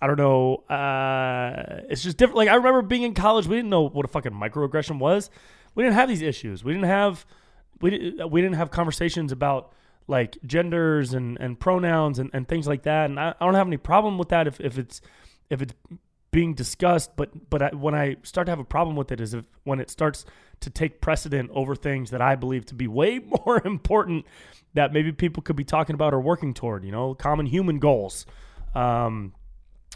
I 0.00 0.08
don't 0.08 0.18
know. 0.18 0.56
Uh, 0.68 1.82
it's 1.88 2.02
just 2.02 2.16
different. 2.16 2.36
Like 2.36 2.48
I 2.48 2.56
remember 2.56 2.82
being 2.82 3.02
in 3.02 3.14
college, 3.14 3.46
we 3.46 3.54
didn't 3.54 3.70
know 3.70 3.88
what 3.88 4.04
a 4.04 4.08
fucking 4.08 4.32
microaggression 4.32 4.98
was. 4.98 5.30
We 5.76 5.84
didn't 5.84 5.94
have 5.94 6.08
these 6.08 6.22
issues. 6.22 6.64
We 6.64 6.72
didn't 6.72 6.88
have 6.88 7.24
we 7.80 8.20
we 8.28 8.40
didn't 8.40 8.56
have 8.56 8.70
conversations 8.70 9.32
about 9.32 9.72
like 10.08 10.36
genders 10.44 11.14
and, 11.14 11.38
and 11.40 11.58
pronouns 11.58 12.18
and, 12.18 12.30
and 12.32 12.48
things 12.48 12.66
like 12.66 12.82
that. 12.82 13.08
And 13.08 13.18
I, 13.18 13.34
I 13.40 13.44
don't 13.44 13.54
have 13.54 13.66
any 13.66 13.76
problem 13.76 14.18
with 14.18 14.28
that 14.30 14.46
if, 14.46 14.60
if 14.60 14.78
it's 14.78 15.00
if 15.48 15.62
it's 15.62 15.74
being 16.30 16.54
discussed. 16.54 17.16
But 17.16 17.50
but 17.50 17.62
I, 17.62 17.68
when 17.70 17.94
I 17.94 18.16
start 18.22 18.46
to 18.46 18.50
have 18.50 18.58
a 18.58 18.64
problem 18.64 18.96
with 18.96 19.12
it 19.12 19.20
is 19.20 19.34
if 19.34 19.44
when 19.64 19.80
it 19.80 19.90
starts 19.90 20.24
to 20.60 20.70
take 20.70 21.00
precedent 21.00 21.50
over 21.52 21.74
things 21.74 22.10
that 22.10 22.20
I 22.20 22.36
believe 22.36 22.66
to 22.66 22.74
be 22.74 22.86
way 22.86 23.18
more 23.46 23.60
important 23.64 24.26
that 24.74 24.92
maybe 24.92 25.12
people 25.12 25.42
could 25.42 25.56
be 25.56 25.64
talking 25.64 25.94
about 25.94 26.14
or 26.14 26.20
working 26.20 26.54
toward. 26.54 26.84
You 26.84 26.92
know, 26.92 27.14
common 27.14 27.46
human 27.46 27.78
goals. 27.78 28.26
Um, 28.74 29.34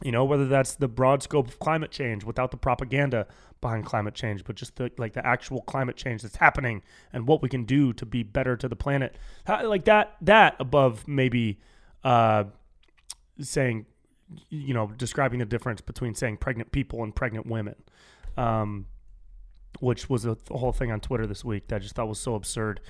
you 0.02 0.12
know 0.12 0.24
whether 0.24 0.46
that's 0.46 0.74
the 0.74 0.88
broad 0.88 1.22
scope 1.22 1.48
of 1.48 1.58
climate 1.58 1.90
change 1.90 2.24
without 2.24 2.50
the 2.50 2.56
propaganda 2.56 3.26
behind 3.60 3.86
climate 3.86 4.14
change 4.14 4.44
but 4.44 4.54
just 4.54 4.76
the 4.76 4.90
like 4.98 5.14
the 5.14 5.26
actual 5.26 5.62
climate 5.62 5.96
change 5.96 6.22
that's 6.22 6.36
happening 6.36 6.82
and 7.12 7.26
what 7.26 7.40
we 7.40 7.48
can 7.48 7.64
do 7.64 7.92
to 7.94 8.04
be 8.04 8.22
better 8.22 8.56
to 8.56 8.68
the 8.68 8.76
planet. 8.76 9.16
Like 9.48 9.86
that 9.86 10.16
that 10.20 10.56
above 10.60 11.08
maybe 11.08 11.58
uh 12.04 12.44
saying 13.40 13.86
you 14.50 14.74
know 14.74 14.88
describing 14.96 15.38
the 15.38 15.46
difference 15.46 15.80
between 15.80 16.14
saying 16.14 16.36
pregnant 16.38 16.72
people 16.72 17.02
and 17.02 17.14
pregnant 17.14 17.46
women 17.46 17.76
um 18.36 18.86
which 19.80 20.10
was 20.10 20.26
a 20.26 20.36
whole 20.50 20.72
thing 20.72 20.90
on 20.90 21.00
twitter 21.00 21.26
this 21.26 21.44
week 21.44 21.68
that 21.68 21.76
i 21.76 21.78
just 21.78 21.94
thought 21.94 22.08
was 22.08 22.18
so 22.18 22.34
absurd. 22.34 22.80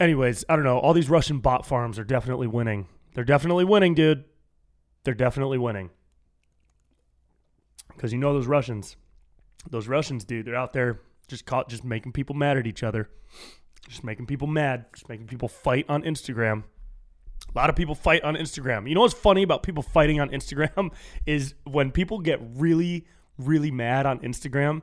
Anyways 0.00 0.44
i 0.48 0.56
don't 0.56 0.64
know. 0.64 0.78
All 0.78 0.94
these 0.94 1.10
russian 1.10 1.38
bot 1.38 1.64
farms 1.64 1.98
are 1.98 2.04
definitely 2.04 2.48
winning. 2.48 2.88
They're 3.14 3.24
definitely 3.24 3.64
winning 3.64 3.94
dude 3.94 4.24
they're 5.04 5.14
definitely 5.14 5.58
winning. 5.58 5.90
Because 7.94 8.12
you 8.12 8.18
know 8.18 8.32
those 8.32 8.46
Russians, 8.46 8.96
those 9.70 9.88
Russians, 9.88 10.24
dude, 10.24 10.46
they're 10.46 10.56
out 10.56 10.72
there 10.72 11.00
just 11.28 11.46
caught 11.46 11.68
just 11.68 11.84
making 11.84 12.12
people 12.12 12.34
mad 12.34 12.56
at 12.56 12.66
each 12.66 12.82
other, 12.82 13.08
just 13.88 14.04
making 14.04 14.26
people 14.26 14.46
mad, 14.46 14.86
just 14.92 15.08
making 15.08 15.26
people 15.26 15.48
fight 15.48 15.86
on 15.88 16.02
Instagram. 16.02 16.64
A 17.54 17.58
lot 17.58 17.70
of 17.70 17.76
people 17.76 17.94
fight 17.94 18.22
on 18.22 18.36
Instagram. 18.36 18.88
You 18.88 18.94
know 18.94 19.00
what's 19.00 19.14
funny 19.14 19.42
about 19.42 19.62
people 19.62 19.82
fighting 19.82 20.20
on 20.20 20.30
Instagram 20.30 20.92
is 21.26 21.54
when 21.64 21.90
people 21.90 22.18
get 22.20 22.40
really, 22.54 23.06
really 23.38 23.70
mad 23.70 24.06
on 24.06 24.20
Instagram, 24.20 24.82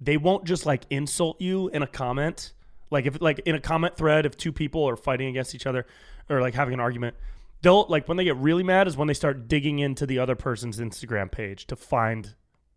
they 0.00 0.16
won't 0.16 0.44
just 0.44 0.66
like 0.66 0.84
insult 0.90 1.40
you 1.40 1.68
in 1.68 1.82
a 1.82 1.86
comment. 1.86 2.52
Like 2.90 3.06
if 3.06 3.20
like 3.20 3.40
in 3.40 3.54
a 3.54 3.60
comment 3.60 3.96
thread, 3.96 4.26
if 4.26 4.36
two 4.36 4.52
people 4.52 4.88
are 4.88 4.96
fighting 4.96 5.28
against 5.28 5.54
each 5.54 5.66
other 5.66 5.86
or 6.28 6.40
like 6.40 6.54
having 6.54 6.74
an 6.74 6.80
argument, 6.80 7.16
they'll 7.62 7.86
like 7.88 8.08
when 8.08 8.16
they 8.16 8.24
get 8.24 8.36
really 8.36 8.62
mad 8.62 8.86
is 8.86 8.96
when 8.96 9.08
they 9.08 9.14
start 9.14 9.48
digging 9.48 9.78
into 9.78 10.06
the 10.06 10.18
other 10.18 10.36
person's 10.36 10.78
Instagram 10.78 11.30
page 11.30 11.66
to 11.66 11.76
find 11.76 12.34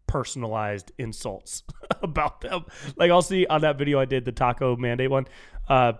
personalized 0.08 0.92
insults 0.98 1.64
about 2.02 2.42
them. 2.42 2.66
Like 2.96 3.12
I'll 3.12 3.22
see 3.22 3.46
on 3.46 3.62
that 3.62 3.78
video 3.78 4.00
I 4.00 4.06
did 4.06 4.26
the 4.26 4.32
taco 4.32 4.76
mandate 4.76 5.10
one, 5.10 5.28
uh, 5.68 5.94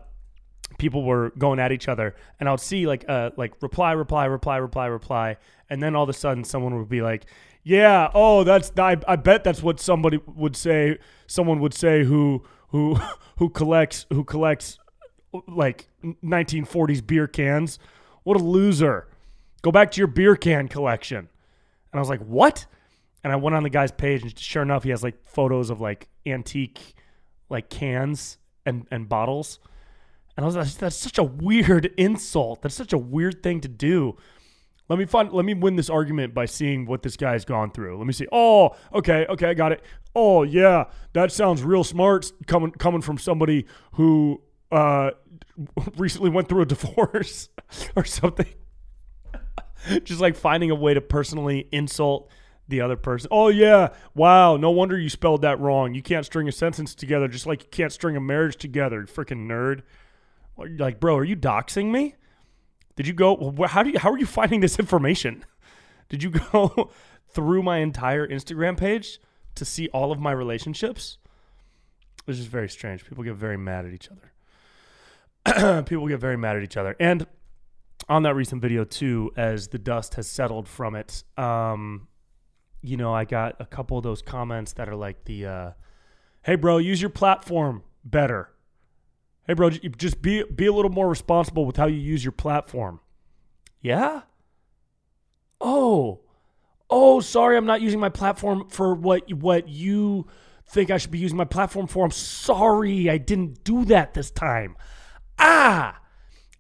people 0.78 1.04
were 1.04 1.32
going 1.38 1.60
at 1.60 1.72
each 1.72 1.88
other, 1.88 2.16
and 2.40 2.48
I'll 2.50 2.58
see 2.58 2.88
like 2.88 3.06
uh 3.08 3.32
like 3.38 3.62
reply 3.62 3.94
reply 3.94 4.26
reply 4.26 4.58
reply 4.58 4.88
reply, 4.88 5.38
and 5.70 5.82
then 5.82 5.96
all 5.96 6.04
of 6.04 6.10
a 6.10 6.14
sudden 6.14 6.44
someone 6.44 6.78
would 6.78 6.90
be 6.90 7.02
like. 7.02 7.26
Yeah. 7.64 8.10
Oh, 8.16 8.44
that's. 8.44 8.72
I, 8.76 8.98
I 9.08 9.18
bet 9.18 9.44
that's 9.44 9.62
what 9.62 9.80
somebody 9.80 10.20
would 10.26 10.56
say. 10.56 10.98
Someone 11.28 11.60
would 11.60 11.76
say 11.76 12.04
who 12.04 12.44
who 12.70 12.96
who 13.38 13.50
collects 13.50 14.08
who 14.10 14.24
collects 14.24 14.80
like 15.48 15.88
1940s 16.04 17.06
beer 17.06 17.28
cans 17.28 17.78
what 18.24 18.38
a 18.38 18.44
loser. 18.44 19.08
Go 19.62 19.72
back 19.72 19.92
to 19.92 20.00
your 20.00 20.08
beer 20.08 20.36
can 20.36 20.68
collection. 20.68 21.18
And 21.18 21.28
I 21.94 22.00
was 22.00 22.10
like, 22.10 22.22
what? 22.22 22.66
And 23.24 23.32
I 23.32 23.36
went 23.36 23.56
on 23.56 23.64
the 23.64 23.70
guy's 23.70 23.92
page, 23.92 24.24
and 24.24 24.38
sure 24.38 24.64
enough, 24.64 24.84
he 24.84 24.90
has 24.90 25.04
like 25.04 25.24
photos 25.26 25.70
of 25.70 25.80
like 25.80 26.10
antique, 26.26 26.96
like 27.50 27.70
cans 27.70 28.38
and 28.66 28.88
and 28.90 29.08
bottles. 29.08 29.60
And 30.36 30.44
I 30.44 30.48
was 30.48 30.56
like, 30.56 30.68
that's 30.74 30.96
such 30.96 31.18
a 31.18 31.24
weird 31.24 31.94
insult. 31.98 32.62
That's 32.62 32.76
such 32.76 32.94
a 32.94 32.98
weird 32.98 33.44
thing 33.44 33.62
to 33.62 33.68
do. 33.68 34.18
Let 34.90 34.98
me 34.98 35.06
find. 35.06 35.32
Let 35.32 35.46
me 35.46 35.54
win 35.54 35.76
this 35.76 35.90
argument 35.90 36.34
by 36.34 36.46
seeing 36.46 36.86
what 36.86 37.04
this 37.04 37.16
guy's 37.16 37.46
gone 37.46 37.72
through. 37.72 37.98
Let 37.98 38.08
me 38.08 38.14
see. 38.14 38.28
Oh, 38.32 38.76
okay, 38.94 39.26
okay, 39.30 39.50
I 39.50 39.54
got 39.54 39.72
it. 39.72 39.84
Oh 40.16 40.44
yeah, 40.44 40.86
that 41.14 41.32
sounds 41.32 41.64
real 41.64 41.84
smart 41.84 42.32
coming 42.48 42.72
coming 42.72 43.02
from 43.02 43.18
somebody 43.18 43.66
who 43.94 44.42
uh, 44.72 45.12
recently 45.98 46.30
went 46.30 46.50
through 46.50 46.62
a 46.62 46.66
divorce 46.66 47.50
or 47.96 48.06
something. 48.06 48.48
Just 50.04 50.22
like 50.22 50.36
finding 50.36 50.72
a 50.72 50.76
way 50.76 50.94
to 50.94 51.02
personally 51.02 51.68
insult 51.72 52.30
the 52.68 52.82
other 52.82 52.96
person. 52.96 53.28
Oh 53.32 53.50
yeah, 53.50 53.90
wow. 54.16 54.58
No 54.58 54.72
wonder 54.72 54.98
you 54.98 55.10
spelled 55.10 55.42
that 55.42 55.60
wrong. 55.60 55.94
You 55.94 56.02
can't 56.02 56.26
string 56.26 56.48
a 56.48 56.52
sentence 56.52 56.96
together, 56.96 57.28
just 57.28 57.46
like 57.46 57.64
you 57.64 57.70
can't 57.70 57.92
string 57.92 58.16
a 58.16 58.22
marriage 58.22 58.56
together. 58.56 59.04
Freaking 59.04 59.48
nerd. 59.48 59.82
Like, 60.80 61.00
bro, 61.00 61.18
are 61.18 61.24
you 61.24 61.36
doxing 61.36 61.92
me? 61.92 62.16
Did 62.96 63.08
you 63.08 63.14
go? 63.14 63.56
How 63.68 63.84
do 63.84 63.90
you? 63.90 64.00
How 64.00 64.12
are 64.12 64.18
you 64.18 64.26
finding 64.26 64.62
this 64.62 64.80
information? 64.80 65.44
Did 66.10 66.24
you 66.24 66.30
go 66.30 66.92
through 67.30 67.64
my 67.64 67.78
entire 67.80 68.28
Instagram 68.28 68.78
page 68.78 69.20
to 69.56 69.66
see 69.66 69.88
all 69.90 70.12
of 70.12 70.20
my 70.20 70.32
relationships? 70.32 71.18
It's 72.28 72.38
just 72.38 72.50
very 72.50 72.70
strange. 72.70 73.06
People 73.06 73.24
get 73.24 73.36
very 73.36 73.58
mad 73.58 73.86
at 73.86 73.94
each 73.94 74.10
other. 74.10 74.31
People 75.86 76.08
get 76.08 76.20
very 76.20 76.38
mad 76.38 76.56
at 76.56 76.64
each 76.64 76.78
other, 76.78 76.96
and 77.00 77.26
on 78.10 78.24
that 78.24 78.36
recent 78.36 78.62
video 78.62 78.84
too, 78.84 79.32
as 79.36 79.70
the 79.70 79.80
dust 79.80 80.16
has 80.16 80.28
settled 80.28 80.68
from 80.68 80.96
it, 80.96 81.24
um, 81.38 82.08
you 82.82 82.98
know, 82.98 83.14
I 83.14 83.26
got 83.26 83.56
a 83.60 83.66
couple 83.66 83.98
of 83.98 84.04
those 84.04 84.22
comments 84.22 84.74
that 84.74 84.90
are 84.90 84.96
like 84.96 85.26
the, 85.26 85.46
uh, 85.46 85.72
"Hey, 86.44 86.56
bro, 86.56 86.78
use 86.78 87.02
your 87.02 87.10
platform 87.10 87.84
better." 88.04 88.52
Hey, 89.48 89.54
bro, 89.54 89.70
just 89.70 90.22
be 90.22 90.44
be 90.44 90.68
a 90.68 90.74
little 90.74 90.92
more 90.92 91.10
responsible 91.10 91.66
with 91.66 91.78
how 91.78 91.88
you 91.88 91.98
use 91.98 92.24
your 92.24 92.32
platform. 92.32 93.00
Yeah. 93.82 94.22
Oh, 95.60 96.22
oh, 96.90 97.20
sorry, 97.20 97.58
I'm 97.58 97.66
not 97.66 97.82
using 97.82 98.00
my 98.00 98.10
platform 98.10 98.70
for 98.70 98.94
what 98.94 99.32
what 99.34 99.68
you 99.68 100.28
think 100.68 100.92
I 100.92 100.98
should 100.98 101.12
be 101.12 101.20
using 101.20 101.38
my 101.38 101.46
platform 101.46 101.88
for. 101.88 102.06
I'm 102.06 102.12
sorry, 102.12 103.10
I 103.10 103.18
didn't 103.18 103.64
do 103.64 103.86
that 103.86 104.14
this 104.14 104.32
time. 104.32 104.76
Ah, 105.44 106.00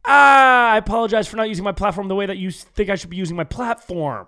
ah, 0.05 0.71
I 0.71 0.77
apologize 0.77 1.27
for 1.27 1.38
not 1.38 1.50
using 1.50 1.63
my 1.63 1.71
platform 1.71 2.07
the 2.07 2.15
way 2.15 2.25
that 2.25 2.38
you 2.38 2.50
think 2.50 2.89
I 2.89 2.95
should 2.95 3.11
be 3.11 3.17
using 3.17 3.35
my 3.38 3.43
platform. 3.43 4.25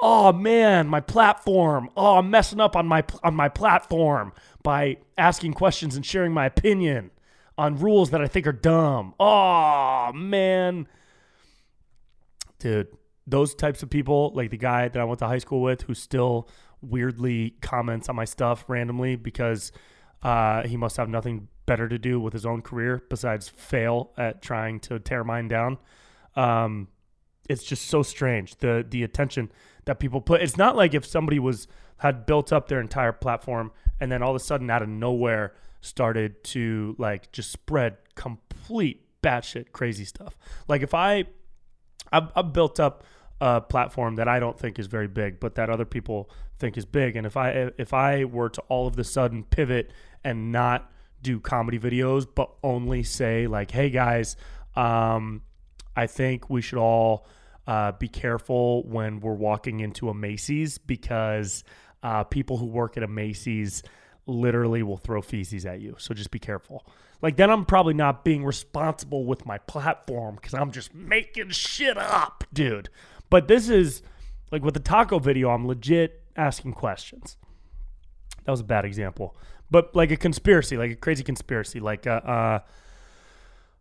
Oh 0.00 0.32
man, 0.32 0.88
my 0.88 1.00
platform. 1.00 1.88
Oh, 1.96 2.18
I'm 2.18 2.28
messing 2.28 2.60
up 2.60 2.74
on 2.74 2.86
my 2.86 3.04
on 3.22 3.34
my 3.34 3.48
platform 3.48 4.32
by 4.64 4.98
asking 5.16 5.54
questions 5.54 5.94
and 5.94 6.04
sharing 6.04 6.32
my 6.32 6.46
opinion 6.46 7.12
on 7.56 7.76
rules 7.76 8.10
that 8.10 8.20
I 8.20 8.26
think 8.26 8.48
are 8.48 8.52
dumb. 8.52 9.14
Oh 9.20 10.12
man, 10.12 10.88
dude, 12.58 12.88
those 13.28 13.54
types 13.54 13.82
of 13.84 13.90
people, 13.90 14.32
like 14.34 14.50
the 14.50 14.56
guy 14.56 14.88
that 14.88 15.00
I 15.00 15.04
went 15.04 15.20
to 15.20 15.26
high 15.26 15.38
school 15.38 15.62
with, 15.62 15.82
who 15.82 15.94
still 15.94 16.48
weirdly 16.80 17.54
comments 17.60 18.08
on 18.08 18.16
my 18.16 18.24
stuff 18.24 18.64
randomly 18.66 19.14
because 19.14 19.70
uh, 20.22 20.66
he 20.66 20.76
must 20.76 20.96
have 20.96 21.08
nothing 21.08 21.48
better 21.68 21.88
to 21.88 21.98
do 21.98 22.18
with 22.18 22.32
his 22.32 22.46
own 22.46 22.62
career 22.62 23.04
besides 23.10 23.48
fail 23.48 24.10
at 24.16 24.40
trying 24.40 24.80
to 24.80 24.98
tear 24.98 25.22
mine 25.22 25.46
down. 25.46 25.76
Um, 26.34 26.88
it's 27.48 27.62
just 27.62 27.86
so 27.86 28.02
strange 28.02 28.56
the 28.56 28.84
the 28.88 29.02
attention 29.02 29.52
that 29.84 30.00
people 30.00 30.20
put. 30.20 30.42
It's 30.42 30.56
not 30.56 30.74
like 30.74 30.94
if 30.94 31.04
somebody 31.04 31.38
was 31.38 31.68
had 31.98 32.26
built 32.26 32.52
up 32.52 32.68
their 32.68 32.80
entire 32.80 33.12
platform 33.12 33.70
and 34.00 34.10
then 34.10 34.22
all 34.22 34.30
of 34.30 34.36
a 34.36 34.44
sudden 34.44 34.70
out 34.70 34.82
of 34.82 34.88
nowhere 34.88 35.54
started 35.80 36.42
to 36.44 36.96
like 36.98 37.30
just 37.32 37.50
spread 37.52 37.98
complete 38.14 39.04
batshit 39.22 39.72
crazy 39.72 40.04
stuff. 40.04 40.36
Like 40.68 40.82
if 40.82 40.94
I, 40.94 41.24
I've, 42.10 42.30
I've 42.34 42.52
built 42.52 42.80
up 42.80 43.04
a 43.40 43.60
platform 43.60 44.16
that 44.16 44.26
I 44.26 44.38
don't 44.40 44.58
think 44.58 44.78
is 44.78 44.86
very 44.86 45.08
big, 45.08 45.38
but 45.38 45.54
that 45.56 45.70
other 45.70 45.84
people 45.84 46.30
think 46.58 46.76
is 46.76 46.84
big, 46.84 47.14
and 47.14 47.26
if 47.26 47.36
I 47.36 47.70
if 47.78 47.92
I 47.92 48.24
were 48.24 48.48
to 48.48 48.60
all 48.68 48.86
of 48.86 48.96
the 48.96 49.04
sudden 49.04 49.44
pivot 49.44 49.92
and 50.24 50.50
not 50.50 50.90
do 51.22 51.40
comedy 51.40 51.78
videos, 51.78 52.26
but 52.32 52.50
only 52.62 53.02
say 53.02 53.46
like, 53.46 53.70
"Hey 53.70 53.90
guys, 53.90 54.36
um, 54.76 55.42
I 55.96 56.06
think 56.06 56.48
we 56.50 56.60
should 56.62 56.78
all 56.78 57.26
uh, 57.66 57.92
be 57.92 58.08
careful 58.08 58.84
when 58.84 59.20
we're 59.20 59.34
walking 59.34 59.80
into 59.80 60.08
a 60.08 60.14
Macy's 60.14 60.78
because 60.78 61.64
uh, 62.02 62.24
people 62.24 62.56
who 62.56 62.66
work 62.66 62.96
at 62.96 63.02
a 63.02 63.08
Macy's." 63.08 63.82
literally 64.28 64.82
will 64.82 64.98
throw 64.98 65.22
feces 65.22 65.64
at 65.64 65.80
you. 65.80 65.96
So 65.98 66.14
just 66.14 66.30
be 66.30 66.38
careful. 66.38 66.86
Like 67.20 67.36
then 67.36 67.50
I'm 67.50 67.64
probably 67.64 67.94
not 67.94 68.24
being 68.24 68.44
responsible 68.44 69.24
with 69.24 69.44
my 69.46 69.58
platform 69.58 70.36
because 70.36 70.54
I'm 70.54 70.70
just 70.70 70.94
making 70.94 71.50
shit 71.50 71.96
up, 71.96 72.44
dude. 72.52 72.90
But 73.30 73.48
this 73.48 73.68
is 73.68 74.02
like 74.52 74.62
with 74.62 74.74
the 74.74 74.80
taco 74.80 75.18
video, 75.18 75.50
I'm 75.50 75.66
legit 75.66 76.22
asking 76.36 76.74
questions. 76.74 77.36
That 78.44 78.52
was 78.52 78.60
a 78.60 78.64
bad 78.64 78.84
example. 78.84 79.36
But 79.70 79.94
like 79.94 80.10
a 80.10 80.16
conspiracy, 80.16 80.76
like 80.76 80.90
a 80.90 80.96
crazy 80.96 81.22
conspiracy, 81.22 81.80
like 81.80 82.06
uh, 82.06 82.10
uh 82.10 82.58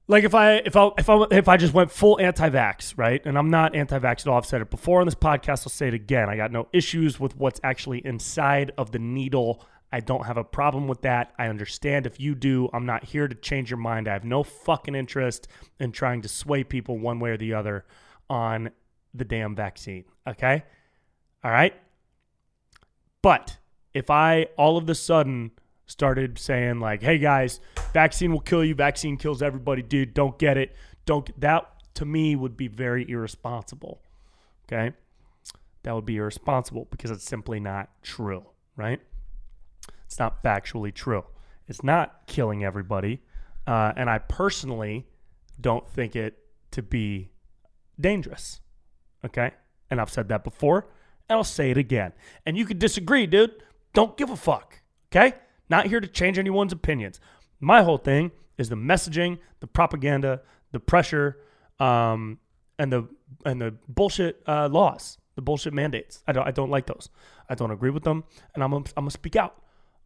like 0.08 0.24
if 0.24 0.36
I 0.36 0.56
if 0.58 0.75
I 0.75 0.89
if 0.98 1.10
I 1.10 1.25
if 1.32 1.48
I 1.48 1.58
just 1.58 1.74
went 1.74 1.91
full 1.91 2.20
anti-vax, 2.20 2.98
right? 2.98 3.22
And 3.25 3.38
I'm 3.38 3.50
not 3.50 3.75
anti-vax 3.75 4.22
at 4.22 4.27
all. 4.27 4.38
I've 4.38 4.46
said 4.46 4.62
it 4.62 4.70
before 4.70 5.00
on 5.00 5.08
this 5.08 5.15
podcast. 5.15 5.62
I'll 5.62 5.70
say 5.70 5.88
it 5.88 5.94
again. 5.94 6.29
I 6.29 6.36
got 6.36 6.51
no 6.51 6.67
issues 6.74 7.20
with 7.20 7.38
what's 7.38 7.60
actually 7.63 8.06
inside 8.06 8.72
of 8.77 8.91
the 8.91 9.00
needle 9.00 9.63
I 9.91 10.01
don't 10.01 10.25
have 10.25 10.38
a 10.38 10.44
problem 10.44 10.88
with 10.88 11.01
that. 11.01 11.34
I 11.39 11.48
understand 11.48 12.06
if 12.06 12.20
you 12.20 12.36
do. 12.36 12.70
I'm 12.74 12.86
not 12.86 13.06
here 13.06 13.27
to 13.27 13.36
change 13.36 13.70
your 13.72 13.77
mind. 13.77 14.08
I 14.08 14.13
have 14.13 14.25
no 14.25 14.44
fucking 14.44 14.96
interest 14.96 15.48
in 15.79 15.91
trying 15.91 16.22
to 16.24 16.27
sway 16.27 16.63
people 16.63 16.98
one 16.98 17.20
way 17.20 17.32
or 17.32 17.38
the 17.38 17.53
other 17.53 17.86
on 18.29 18.72
the 19.13 19.24
damn 19.24 19.56
vaccine. 19.56 20.03
Okay? 20.27 20.63
All 21.44 21.51
right? 21.51 21.74
But 23.22 23.58
if 23.94 24.10
I 24.10 24.48
all 24.58 24.77
of 24.77 24.89
a 24.89 24.96
sudden 24.96 25.51
started 25.88 26.38
saying, 26.38 26.79
like, 26.79 27.01
hey 27.01 27.17
guys, 27.17 27.60
vaccine 27.94 28.32
will 28.32 28.41
kill 28.41 28.63
you, 28.63 28.75
vaccine 28.75 29.17
kills 29.17 29.41
everybody, 29.41 29.82
dude, 29.82 30.13
don't 30.13 30.38
get 30.38 30.58
it. 30.58 30.75
Don't 31.06 31.39
that 31.39 31.72
to 31.96 32.06
me 32.06 32.36
would 32.36 32.56
be 32.56 32.67
very 32.67 33.10
irresponsible. 33.10 34.01
Okay? 34.65 34.94
That 35.84 35.96
would 35.96 36.06
be 36.06 36.17
irresponsible 36.17 36.88
because 36.91 37.10
it's 37.10 37.24
simply 37.24 37.60
not 37.60 37.89
true, 38.03 38.46
right? 38.75 39.00
It's 40.06 40.20
not 40.20 40.44
factually 40.44 40.94
true. 40.94 41.24
It's 41.67 41.84
not 41.84 42.27
killing 42.27 42.63
everybody. 42.63 43.22
Uh, 43.65 43.94
and 43.96 44.10
I 44.10 44.20
personally 44.20 45.08
don't 45.60 45.88
think 45.89 46.15
it 46.15 46.38
to 46.72 46.82
be 46.82 47.32
dangerous. 48.00 48.60
Okay. 49.25 49.51
And 49.89 50.00
I've 50.00 50.10
said 50.10 50.29
that 50.29 50.44
before, 50.44 50.88
and 51.29 51.38
I'll 51.38 51.44
say 51.44 51.72
it 51.72 51.77
again. 51.77 52.13
And 52.46 52.58
you 52.58 52.65
could 52.65 52.79
disagree, 52.79 53.25
dude. 53.25 53.63
Don't 53.94 54.17
give 54.17 54.29
a 54.29 54.36
fuck. 54.36 54.82
Okay. 55.10 55.34
Not 55.70 55.88
here 55.88 56.00
to 56.00 56.08
change 56.08 56.38
anyone's 56.38 56.74
opinions. 56.74 57.20
My 57.60 57.84
whole 57.84 57.98
thing 57.98 58.32
is 58.58 58.70
the 58.70 58.76
messaging, 58.76 59.40
the 59.60 59.68
propaganda, 59.68 60.42
the 60.72 60.80
pressure, 60.80 61.38
um, 61.80 62.40
and 62.80 62.92
the 62.92 63.08
and 63.46 63.62
the 63.62 63.76
bullshit 63.88 64.42
uh, 64.48 64.68
laws, 64.70 65.18
the 65.36 65.42
bullshit 65.42 65.74
mandates. 65.74 66.24
I 66.28 66.32
don't 66.32 66.48
I 66.48 66.52
don't 66.52 66.70
like 66.70 66.86
those. 66.86 67.10
I 67.50 67.56
don't 67.56 67.72
agree 67.72 67.90
with 67.90 68.04
them, 68.04 68.24
and 68.54 68.64
I'm 68.64 68.74
I'm 68.74 68.84
gonna 68.96 69.12
speak 69.12 69.36
out 69.36 69.62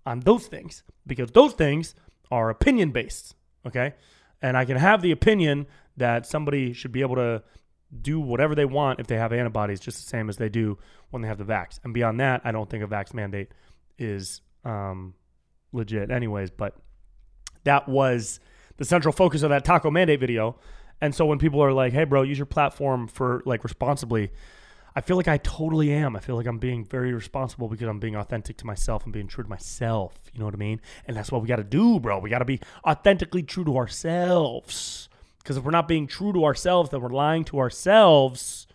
on 0.06 0.22
those 0.22 0.48
things 0.48 0.84
because 1.06 1.32
those 1.32 1.54
things 1.54 1.96
are 2.32 2.50
opinion 2.50 2.92
based. 2.92 3.36
Okay. 3.66 3.94
And 4.42 4.58
I 4.58 4.66
can 4.66 4.78
have 4.78 5.02
the 5.02 5.12
opinion 5.12 5.68
that 5.98 6.26
somebody 6.26 6.74
should 6.74 6.92
be 6.92 7.02
able 7.02 7.16
to 7.16 7.44
do 8.02 8.20
whatever 8.20 8.56
they 8.56 8.66
want 8.66 9.00
if 9.00 9.08
they 9.08 9.18
have 9.18 9.34
antibodies, 9.34 9.80
just 9.80 9.98
the 9.98 10.10
same 10.10 10.30
as 10.30 10.38
they 10.38 10.50
do 10.50 10.78
when 11.10 11.22
they 11.22 11.28
have 11.28 11.38
the 11.38 11.44
vax. 11.44 11.80
And 11.84 11.94
beyond 11.94 12.20
that, 12.22 12.42
I 12.44 12.52
don't 12.52 12.70
think 12.70 12.84
a 12.84 12.88
vax 12.88 13.14
mandate 13.14 13.50
is 14.00 14.42
um, 14.64 15.14
legit, 15.72 16.12
anyways. 16.12 16.52
But 16.52 16.76
that 17.64 17.88
was 17.88 18.40
the 18.78 18.86
central 18.86 19.12
focus 19.12 19.44
of 19.44 19.50
that 19.50 19.66
taco 19.66 19.92
mandate 19.92 20.20
video. 20.20 20.58
And 21.00 21.16
so 21.16 21.26
when 21.26 21.40
people 21.40 21.64
are 21.64 21.74
like, 21.74 21.94
"Hey, 21.94 22.04
bro, 22.04 22.22
use 22.22 22.38
your 22.38 22.46
platform 22.46 23.08
for 23.08 23.42
like 23.46 23.64
responsibly," 23.64 24.32
I 24.96 25.02
feel 25.02 25.16
like 25.16 25.28
I 25.28 25.38
totally 25.38 25.92
am. 25.94 26.16
I 26.16 26.20
feel 26.20 26.36
like 26.36 26.46
I'm 26.46 26.58
being 26.58 26.84
very 26.84 27.14
responsible 27.14 27.70
because 27.70 27.88
I'm 27.88 28.00
being 28.00 28.16
authentic 28.16 28.58
to 28.58 28.66
myself 28.66 29.06
and 29.06 29.14
being 29.14 29.28
true 29.28 29.44
to 29.44 29.50
myself. 29.50 30.14
You 30.34 30.40
know 30.40 30.46
what 30.46 30.54
I 30.54 30.58
mean? 30.58 30.82
And 31.08 31.16
that's 31.16 31.32
what 31.32 31.42
we 31.42 31.48
got 31.48 31.58
to 31.58 31.64
do, 31.64 32.00
bro. 32.00 32.20
We 32.20 32.30
got 32.30 32.40
to 32.40 32.46
be 32.46 32.60
authentically 32.86 33.44
true 33.44 33.64
to 33.66 33.78
ourselves. 33.78 35.08
Because 35.40 35.58
if 35.58 35.64
we're 35.64 35.72
not 35.72 35.88
being 35.88 36.08
true 36.08 36.34
to 36.34 36.44
ourselves, 36.44 36.90
then 36.90 37.02
we're 37.02 37.10
lying 37.10 37.46
to 37.46 37.60
ourselves 37.60 38.68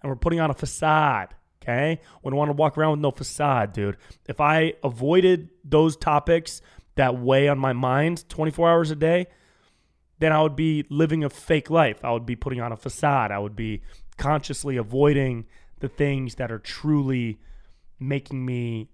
and 0.00 0.08
we're 0.08 0.16
putting 0.16 0.40
on 0.40 0.50
a 0.50 0.54
facade. 0.54 1.34
Okay? 1.68 2.00
Don't 2.24 2.34
want 2.34 2.48
to 2.48 2.54
walk 2.54 2.78
around 2.78 2.92
with 2.92 3.00
no 3.00 3.10
facade, 3.10 3.72
dude. 3.72 3.98
If 4.26 4.40
I 4.40 4.74
avoided 4.82 5.50
those 5.64 5.96
topics 5.96 6.62
that 6.94 7.18
weigh 7.18 7.48
on 7.48 7.58
my 7.58 7.74
mind 7.74 8.28
24 8.28 8.70
hours 8.70 8.90
a 8.90 8.96
day, 8.96 9.26
then 10.18 10.32
I 10.32 10.42
would 10.42 10.56
be 10.56 10.84
living 10.88 11.24
a 11.24 11.30
fake 11.30 11.68
life. 11.68 12.04
I 12.04 12.12
would 12.12 12.26
be 12.26 12.36
putting 12.36 12.60
on 12.60 12.72
a 12.72 12.76
facade. 12.76 13.30
I 13.30 13.38
would 13.38 13.54
be 13.54 13.82
consciously 14.16 14.76
avoiding 14.76 15.46
the 15.80 15.88
things 15.88 16.36
that 16.36 16.50
are 16.50 16.58
truly 16.58 17.38
making 18.00 18.44
me 18.44 18.88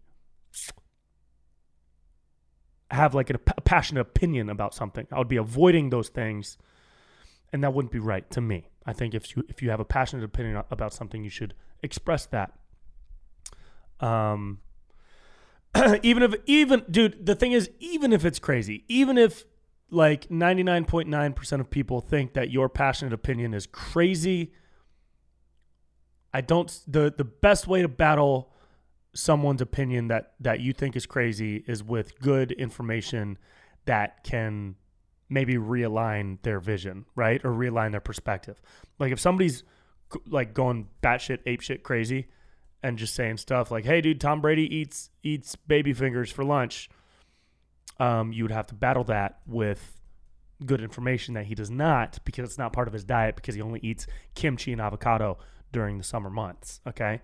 have 2.91 3.15
like 3.15 3.31
a, 3.31 3.39
a 3.57 3.61
passionate 3.61 4.01
opinion 4.01 4.51
about 4.51 4.75
something. 4.75 5.07
I 5.13 5.19
would 5.19 5.29
be 5.29 5.37
avoiding 5.37 5.91
those 5.91 6.09
things, 6.09 6.59
and 7.53 7.63
that 7.63 7.73
wouldn't 7.73 7.93
be 7.93 7.99
right 7.99 8.29
to 8.31 8.41
me. 8.41 8.69
I 8.85 8.93
think 8.93 9.15
if 9.15 9.35
you 9.35 9.45
if 9.49 9.63
you 9.63 9.71
have 9.71 9.81
a 9.81 9.85
passionate 9.85 10.25
opinion 10.25 10.63
about 10.71 10.93
something, 10.93 11.25
you 11.25 11.31
should 11.31 11.55
express 11.83 12.27
that. 12.27 12.53
Um, 14.01 14.61
even 16.03 16.23
if 16.23 16.35
even 16.47 16.85
dude, 16.91 17.27
the 17.27 17.35
thing 17.35 17.53
is, 17.53 17.71
even 17.79 18.13
if 18.13 18.25
it's 18.25 18.39
crazy, 18.39 18.85
even 18.89 19.19
if 19.19 19.45
like 19.91 20.29
99.9% 20.29 21.61
of 21.61 21.71
people 21.71 22.01
think 22.01 22.35
that 22.35 22.51
your 22.51 22.69
passionate 22.69 23.13
opinion 23.13 23.55
is 23.55 23.67
crazy, 23.67 24.53
I 26.33 26.41
don't 26.41 26.71
the 26.87 27.13
the 27.17 27.25
best 27.25 27.67
way 27.67 27.83
to 27.83 27.89
battle 27.89 28.53
someone's 29.15 29.61
opinion 29.61 30.09
that 30.09 30.35
that 30.41 30.61
you 30.61 30.73
think 30.73 30.97
is 30.97 31.07
crazy 31.07 31.65
is 31.67 31.83
with 31.83 32.19
good 32.21 32.53
information 32.53 33.39
that 33.87 34.25
can 34.25 34.75
maybe 35.29 35.55
realign 35.55 36.41
their 36.43 36.61
vision, 36.61 37.05
right? 37.15 37.41
Or 37.45 37.51
realign 37.51 37.93
their 37.93 38.01
perspective. 38.01 38.61
Like 38.99 39.13
if 39.13 39.21
somebody's 39.21 39.63
like 40.29 40.55
going 40.55 40.89
batshit 41.03 41.39
ape 41.47 41.61
shit 41.61 41.83
crazy 41.83 42.29
and 42.85 42.99
just 42.99 43.15
saying 43.15 43.39
stuff 43.39 43.71
like, 43.71 43.85
"Hey, 43.85 44.01
dude, 44.01 44.21
Tom 44.21 44.41
Brady 44.41 44.73
eats 44.73 45.11
eats 45.23 45.57
baby 45.57 45.93
fingers 45.93 46.31
for 46.31 46.45
lunch," 46.45 46.91
um, 47.99 48.33
you 48.33 48.45
would 48.45 48.53
have 48.53 48.67
to 48.69 48.75
battle 48.75 49.05
that 49.05 49.41
with 49.47 50.01
good 50.65 50.81
information 50.81 51.35
that 51.35 51.47
he 51.47 51.55
does 51.55 51.71
not 51.71 52.19
because 52.25 52.49
it's 52.49 52.59
not 52.59 52.73
part 52.73 52.87
of 52.87 52.95
his 52.95 53.03
diet 53.03 53.35
because 53.37 53.55
he 53.55 53.63
only 53.63 53.81
eats 53.83 54.07
kimchi 54.35 54.71
and 54.71 54.81
avocado 54.81 55.39
during 55.73 55.99
the 55.99 56.05
summer 56.05 56.31
months. 56.31 56.81
Okay, 56.87 57.23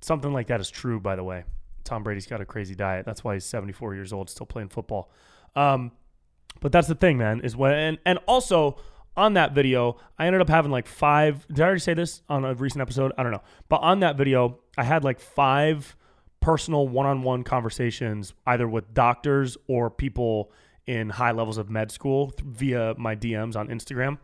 something 0.00 0.32
like 0.32 0.48
that 0.48 0.60
is 0.60 0.70
true, 0.70 0.98
by 0.98 1.14
the 1.14 1.24
way. 1.24 1.44
Tom 1.84 2.02
Brady's 2.02 2.26
got 2.26 2.40
a 2.40 2.44
crazy 2.44 2.74
diet. 2.74 3.06
That's 3.06 3.22
why 3.22 3.34
he's 3.34 3.44
74 3.44 3.94
years 3.94 4.12
old, 4.12 4.28
still 4.28 4.46
playing 4.46 4.70
football. 4.70 5.12
Um, 5.54 5.92
but 6.60 6.72
that's 6.72 6.88
the 6.88 6.94
thing, 6.96 7.16
man, 7.16 7.40
is 7.42 7.56
when 7.56 7.72
and, 7.72 7.98
and 8.04 8.18
also 8.26 8.76
on 9.16 9.34
that 9.34 9.52
video, 9.52 9.96
I 10.18 10.26
ended 10.26 10.40
up 10.40 10.48
having 10.48 10.72
like 10.72 10.88
five. 10.88 11.46
Did 11.48 11.60
I 11.60 11.64
already 11.64 11.80
say 11.80 11.94
this 11.94 12.22
on 12.28 12.44
a 12.44 12.54
recent 12.54 12.82
episode? 12.82 13.12
I 13.16 13.22
don't 13.22 13.32
know. 13.32 13.42
But 13.68 13.76
on 13.76 14.00
that 14.00 14.16
video, 14.16 14.58
I 14.76 14.84
had 14.84 15.04
like 15.04 15.20
five 15.20 15.96
personal 16.40 16.86
one 16.86 17.06
on 17.06 17.22
one 17.22 17.42
conversations, 17.42 18.34
either 18.46 18.68
with 18.68 18.92
doctors 18.92 19.56
or 19.66 19.90
people 19.90 20.52
in 20.86 21.08
high 21.08 21.32
levels 21.32 21.56
of 21.56 21.70
med 21.70 21.90
school 21.90 22.32
via 22.44 22.94
my 22.98 23.16
DMs 23.16 23.56
on 23.56 23.68
Instagram. 23.68 24.18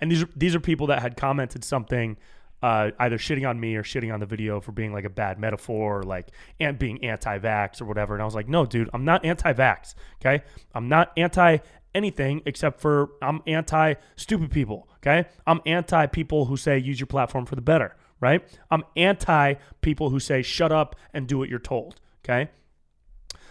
And 0.00 0.10
these 0.10 0.22
are, 0.22 0.28
these 0.34 0.54
are 0.54 0.60
people 0.60 0.86
that 0.88 1.02
had 1.02 1.16
commented 1.16 1.64
something 1.64 2.16
uh, 2.62 2.90
either 2.98 3.18
shitting 3.18 3.48
on 3.48 3.60
me 3.60 3.76
or 3.76 3.82
shitting 3.82 4.12
on 4.12 4.20
the 4.20 4.26
video 4.26 4.60
for 4.60 4.72
being 4.72 4.92
like 4.92 5.04
a 5.04 5.10
bad 5.10 5.38
metaphor 5.38 6.00
or 6.00 6.02
like 6.02 6.30
and 6.58 6.78
being 6.78 7.04
anti-vax 7.04 7.80
or 7.80 7.84
whatever. 7.84 8.14
And 8.14 8.22
I 8.22 8.24
was 8.24 8.34
like, 8.34 8.48
no, 8.48 8.66
dude, 8.66 8.90
I'm 8.92 9.04
not 9.04 9.24
anti-vax. 9.24 9.94
Okay, 10.20 10.42
I'm 10.74 10.88
not 10.88 11.12
anti 11.16 11.58
anything 11.94 12.42
except 12.46 12.80
for 12.80 13.10
I'm 13.22 13.42
anti 13.46 13.94
stupid 14.16 14.50
people. 14.50 14.88
Okay, 14.96 15.28
I'm 15.46 15.60
anti 15.66 16.06
people 16.06 16.46
who 16.46 16.56
say 16.56 16.78
use 16.78 17.00
your 17.00 17.06
platform 17.06 17.46
for 17.46 17.54
the 17.54 17.62
better. 17.62 17.96
Right? 18.20 18.42
I'm 18.70 18.82
anti 18.96 19.54
people 19.80 20.10
who 20.10 20.18
say 20.18 20.42
shut 20.42 20.72
up 20.72 20.96
and 21.14 21.26
do 21.26 21.38
what 21.38 21.48
you're 21.48 21.58
told. 21.58 22.00
Okay. 22.24 22.50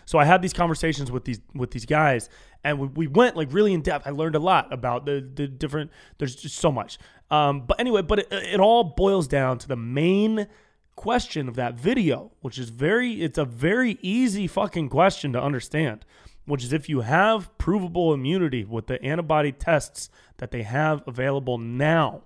So 0.07 0.17
I 0.17 0.23
had 0.23 0.41
these 0.41 0.53
conversations 0.53 1.11
with 1.11 1.25
these 1.25 1.41
with 1.53 1.71
these 1.71 1.85
guys, 1.85 2.29
and 2.63 2.79
we, 2.79 2.87
we 2.87 3.07
went 3.07 3.35
like 3.35 3.49
really 3.51 3.73
in 3.73 3.81
depth. 3.81 4.07
I 4.07 4.11
learned 4.11 4.35
a 4.35 4.39
lot 4.39 4.71
about 4.71 5.05
the 5.05 5.19
the 5.33 5.47
different. 5.47 5.91
There's 6.17 6.35
just 6.35 6.55
so 6.55 6.71
much. 6.71 6.97
Um, 7.29 7.65
but 7.65 7.79
anyway, 7.79 8.03
but 8.03 8.19
it, 8.19 8.27
it 8.31 8.59
all 8.61 8.85
boils 8.85 9.27
down 9.27 9.57
to 9.59 9.67
the 9.67 9.75
main 9.75 10.47
question 10.95 11.49
of 11.49 11.55
that 11.55 11.75
video, 11.75 12.31
which 12.39 12.57
is 12.57 12.69
very. 12.69 13.21
It's 13.21 13.37
a 13.37 13.43
very 13.43 13.97
easy 14.01 14.47
fucking 14.47 14.87
question 14.87 15.33
to 15.33 15.41
understand, 15.41 16.05
which 16.47 16.63
is 16.63 16.73
if 16.73 16.87
you 16.89 17.01
have 17.01 17.55
provable 17.57 18.13
immunity 18.13 18.63
with 18.63 18.87
the 18.87 19.01
antibody 19.03 19.51
tests 19.51 20.09
that 20.37 20.49
they 20.49 20.63
have 20.63 21.03
available 21.05 21.57
now, 21.57 22.23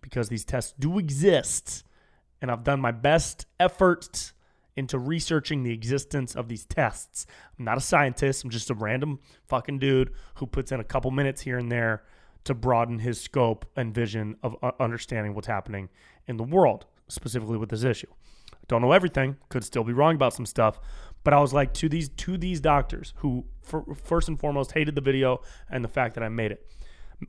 because 0.00 0.28
these 0.28 0.44
tests 0.44 0.74
do 0.78 0.98
exist, 0.98 1.84
and 2.42 2.50
I've 2.50 2.64
done 2.64 2.80
my 2.80 2.90
best 2.90 3.46
efforts 3.60 4.32
into 4.76 4.98
researching 4.98 5.62
the 5.62 5.72
existence 5.72 6.34
of 6.34 6.48
these 6.48 6.64
tests. 6.64 7.26
I'm 7.58 7.64
not 7.64 7.78
a 7.78 7.80
scientist, 7.80 8.44
I'm 8.44 8.50
just 8.50 8.70
a 8.70 8.74
random 8.74 9.20
fucking 9.46 9.78
dude 9.78 10.12
who 10.36 10.46
puts 10.46 10.72
in 10.72 10.80
a 10.80 10.84
couple 10.84 11.10
minutes 11.12 11.42
here 11.42 11.58
and 11.58 11.70
there 11.70 12.02
to 12.44 12.54
broaden 12.54 12.98
his 12.98 13.20
scope 13.20 13.66
and 13.76 13.94
vision 13.94 14.36
of 14.42 14.56
uh, 14.62 14.72
understanding 14.80 15.34
what's 15.34 15.46
happening 15.46 15.88
in 16.26 16.36
the 16.38 16.44
world, 16.44 16.86
specifically 17.06 17.58
with 17.58 17.68
this 17.68 17.84
issue. 17.84 18.08
Don't 18.68 18.82
know 18.82 18.92
everything, 18.92 19.36
could 19.48 19.64
still 19.64 19.84
be 19.84 19.92
wrong 19.92 20.14
about 20.14 20.34
some 20.34 20.46
stuff, 20.46 20.78
but 21.24 21.34
I 21.34 21.40
was 21.40 21.52
like 21.52 21.74
to 21.74 21.88
these 21.88 22.08
to 22.08 22.36
these 22.36 22.60
doctors 22.60 23.14
who 23.16 23.44
for, 23.62 23.84
first 24.02 24.28
and 24.28 24.38
foremost 24.38 24.72
hated 24.72 24.94
the 24.94 25.00
video 25.00 25.40
and 25.70 25.84
the 25.84 25.88
fact 25.88 26.14
that 26.14 26.24
I 26.24 26.28
made 26.28 26.52
it. 26.52 26.66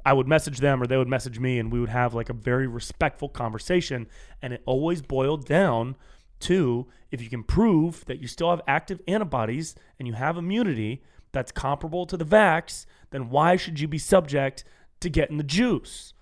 I 0.06 0.14
would 0.14 0.28
message 0.28 0.60
them 0.60 0.82
or 0.82 0.88
they 0.88 0.98
would 0.98 1.08
message 1.08 1.40
me 1.40 1.58
and 1.58 1.72
we 1.72 1.80
would 1.80 1.90
have 1.90 2.14
like 2.14 2.30
a 2.30 2.34
very 2.34 2.68
respectful 2.68 3.28
conversation 3.28 4.08
and 4.42 4.54
it 4.54 4.62
always 4.66 5.02
boiled 5.02 5.46
down 5.46 5.96
to 6.42 6.88
if 7.12 7.22
you 7.22 7.30
can 7.30 7.44
prove 7.44 8.06
that 8.06 8.20
you 8.20 8.28
still 8.28 8.50
have 8.50 8.62
active 8.68 9.02
antibodies 9.08 9.76
and 9.98 10.08
you 10.08 10.14
have 10.14 10.38
immunity 10.38 11.04
that's 11.32 11.52
comparable 11.52 12.06
to 12.06 12.18
the 12.18 12.26
vax, 12.26 12.86
then 13.12 13.30
why 13.30 13.56
should 13.56 13.80
you 13.80 13.88
be 13.88 13.98
subject 13.98 14.64
to 15.00 15.10
getting 15.10 15.38
the 15.38 15.44
juice? 15.44 16.14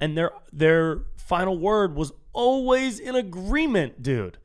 And 0.00 0.16
their 0.16 0.32
their 0.52 1.02
final 1.16 1.58
word 1.58 1.94
was 1.94 2.12
always 2.32 2.98
in 2.98 3.14
agreement, 3.14 4.02
dude. 4.02 4.38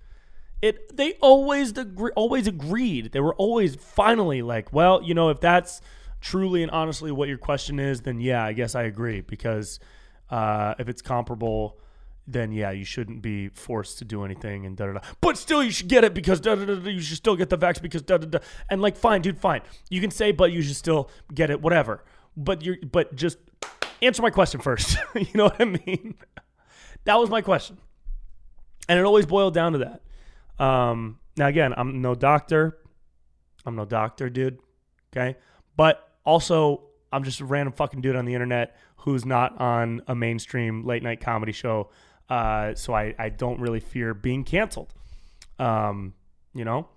It 0.61 0.95
they 0.95 1.13
always 1.21 1.77
agree, 1.77 2.11
always 2.15 2.47
agreed. 2.47 3.11
They 3.11 3.19
were 3.19 3.35
always 3.35 3.75
finally 3.75 4.41
like, 4.41 4.73
well, 4.73 5.03
you 5.03 5.13
know, 5.13 5.29
if 5.29 5.39
that's 5.39 5.81
truly 6.19 6.63
and 6.63 6.71
honestly 6.71 7.11
what 7.11 7.29
your 7.29 7.37
question 7.37 7.79
is, 7.79 8.01
then 8.01 8.19
yeah, 8.19 8.43
I 8.43 8.53
guess 8.53 8.73
I 8.73 8.83
agree 8.83 9.21
because 9.21 9.79
uh, 10.29 10.73
if 10.79 10.89
it's 10.89 11.01
comparable 11.01 11.77
then 12.27 12.51
yeah, 12.51 12.71
you 12.71 12.83
shouldn't 12.83 13.21
be 13.21 13.47
forced 13.47 13.99
to 13.99 14.05
do 14.05 14.23
anything 14.23 14.65
and 14.65 14.75
da 14.75 14.87
da 14.87 14.93
da. 14.93 14.99
But 15.21 15.37
still, 15.37 15.63
you 15.63 15.71
should 15.71 15.87
get 15.87 16.03
it 16.03 16.13
because 16.13 16.41
da 16.41 16.55
da 16.55 16.65
da. 16.65 16.89
You 16.89 16.99
should 16.99 17.17
still 17.17 17.37
get 17.37 17.49
the 17.49 17.57
vax 17.57 17.81
because 17.81 18.01
da 18.01 18.17
da 18.17 18.27
da. 18.27 18.39
And 18.69 18.81
like, 18.81 18.97
fine, 18.97 19.21
dude, 19.21 19.39
fine. 19.39 19.61
You 19.89 20.01
can 20.01 20.11
say, 20.11 20.33
but 20.33 20.51
you 20.51 20.61
should 20.61 20.75
still 20.75 21.09
get 21.33 21.49
it, 21.49 21.61
whatever. 21.61 22.03
But 22.35 22.63
you're, 22.63 22.77
but 22.91 23.15
just 23.15 23.37
answer 24.01 24.21
my 24.21 24.29
question 24.29 24.59
first. 24.59 24.97
you 25.15 25.27
know 25.33 25.45
what 25.45 25.61
I 25.61 25.65
mean? 25.65 26.15
that 27.05 27.15
was 27.15 27.29
my 27.29 27.41
question, 27.41 27.77
and 28.89 28.99
it 28.99 29.05
always 29.05 29.25
boiled 29.25 29.53
down 29.53 29.71
to 29.71 29.77
that. 29.79 30.01
Um, 30.59 31.19
now 31.37 31.47
again, 31.47 31.73
I'm 31.75 32.01
no 32.01 32.15
doctor. 32.15 32.77
I'm 33.65 33.75
no 33.75 33.85
doctor, 33.85 34.29
dude. 34.29 34.59
Okay, 35.11 35.37
but 35.75 36.09
also 36.25 36.83
I'm 37.11 37.23
just 37.23 37.39
a 37.39 37.45
random 37.45 37.73
fucking 37.73 38.01
dude 38.01 38.15
on 38.15 38.25
the 38.25 38.33
internet 38.33 38.77
who's 38.97 39.25
not 39.25 39.59
on 39.59 40.01
a 40.07 40.15
mainstream 40.15 40.85
late 40.85 41.03
night 41.03 41.21
comedy 41.21 41.51
show 41.51 41.89
uh, 42.29 42.75
so 42.75 42.93
I, 42.93 43.15
I 43.17 43.29
don't 43.29 43.59
really 43.59 43.79
fear 43.79 44.13
being 44.13 44.43
canceled. 44.43 44.93
Um, 45.59 46.13
you 46.53 46.65
know? 46.65 46.89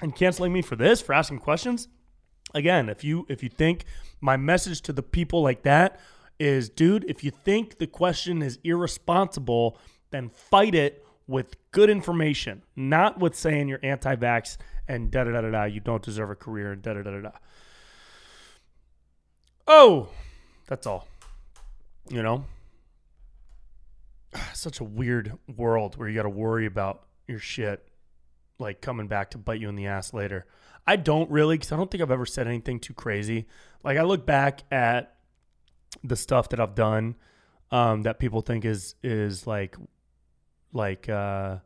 And 0.00 0.14
canceling 0.14 0.52
me 0.52 0.62
for 0.62 0.76
this, 0.76 1.00
for 1.00 1.12
asking 1.12 1.38
questions. 1.38 1.88
Again, 2.54 2.88
if 2.88 3.02
you 3.04 3.24
if 3.28 3.42
you 3.42 3.48
think 3.48 3.84
my 4.20 4.36
message 4.36 4.82
to 4.82 4.92
the 4.92 5.02
people 5.02 5.42
like 5.42 5.62
that 5.62 6.00
is, 6.38 6.68
dude, 6.68 7.04
if 7.08 7.24
you 7.24 7.30
think 7.30 7.78
the 7.78 7.86
question 7.86 8.42
is 8.42 8.58
irresponsible, 8.64 9.78
then 10.10 10.28
fight 10.28 10.74
it 10.74 11.01
with 11.26 11.56
good 11.70 11.90
information, 11.90 12.62
not 12.76 13.18
with 13.18 13.34
saying 13.34 13.68
you're 13.68 13.80
anti-vax 13.82 14.56
and 14.88 15.10
da 15.10 15.24
da 15.24 15.32
da 15.32 15.40
da 15.42 15.50
da. 15.50 15.64
You 15.64 15.80
don't 15.80 16.02
deserve 16.02 16.30
a 16.30 16.34
career 16.34 16.72
and 16.72 16.82
da 16.82 16.94
da 16.94 17.02
da 17.02 17.10
da 17.10 17.20
da. 17.20 17.30
Oh, 19.66 20.08
that's 20.66 20.86
all. 20.86 21.06
You 22.08 22.22
know, 22.22 22.44
such 24.52 24.80
a 24.80 24.84
weird 24.84 25.38
world 25.56 25.96
where 25.96 26.08
you 26.08 26.16
got 26.16 26.24
to 26.24 26.30
worry 26.30 26.66
about 26.66 27.04
your 27.26 27.38
shit 27.38 27.88
like 28.58 28.80
coming 28.80 29.08
back 29.08 29.30
to 29.30 29.38
bite 29.38 29.60
you 29.60 29.68
in 29.68 29.76
the 29.76 29.86
ass 29.86 30.12
later. 30.12 30.46
I 30.86 30.96
don't 30.96 31.30
really 31.30 31.58
cuz 31.58 31.70
I 31.70 31.76
don't 31.76 31.90
think 31.90 32.02
I've 32.02 32.10
ever 32.10 32.26
said 32.26 32.46
anything 32.46 32.80
too 32.80 32.94
crazy. 32.94 33.46
Like 33.84 33.98
I 33.98 34.02
look 34.02 34.26
back 34.26 34.62
at 34.70 35.16
the 36.02 36.16
stuff 36.16 36.48
that 36.50 36.60
I've 36.60 36.74
done 36.74 37.16
um, 37.70 38.02
that 38.02 38.18
people 38.18 38.42
think 38.42 38.64
is 38.64 38.94
is 39.02 39.46
like 39.46 39.76
like 40.72 41.08
uh, 41.08 41.56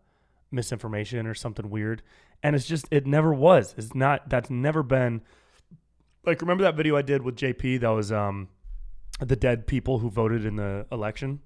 misinformation 0.50 1.26
or 1.26 1.34
something 1.34 1.70
weird 1.70 2.02
and 2.42 2.54
it's 2.54 2.66
just 2.66 2.86
it 2.90 3.06
never 3.06 3.32
was. 3.32 3.74
It's 3.76 3.94
not 3.94 4.28
that's 4.28 4.50
never 4.50 4.82
been 4.82 5.22
like 6.24 6.40
remember 6.40 6.64
that 6.64 6.74
video 6.74 6.96
I 6.96 7.02
did 7.02 7.22
with 7.22 7.36
JP 7.36 7.80
that 7.80 7.88
was 7.88 8.12
um 8.12 8.48
the 9.20 9.36
dead 9.36 9.66
people 9.66 9.98
who 9.98 10.10
voted 10.10 10.44
in 10.44 10.56
the 10.56 10.86
election 10.92 11.40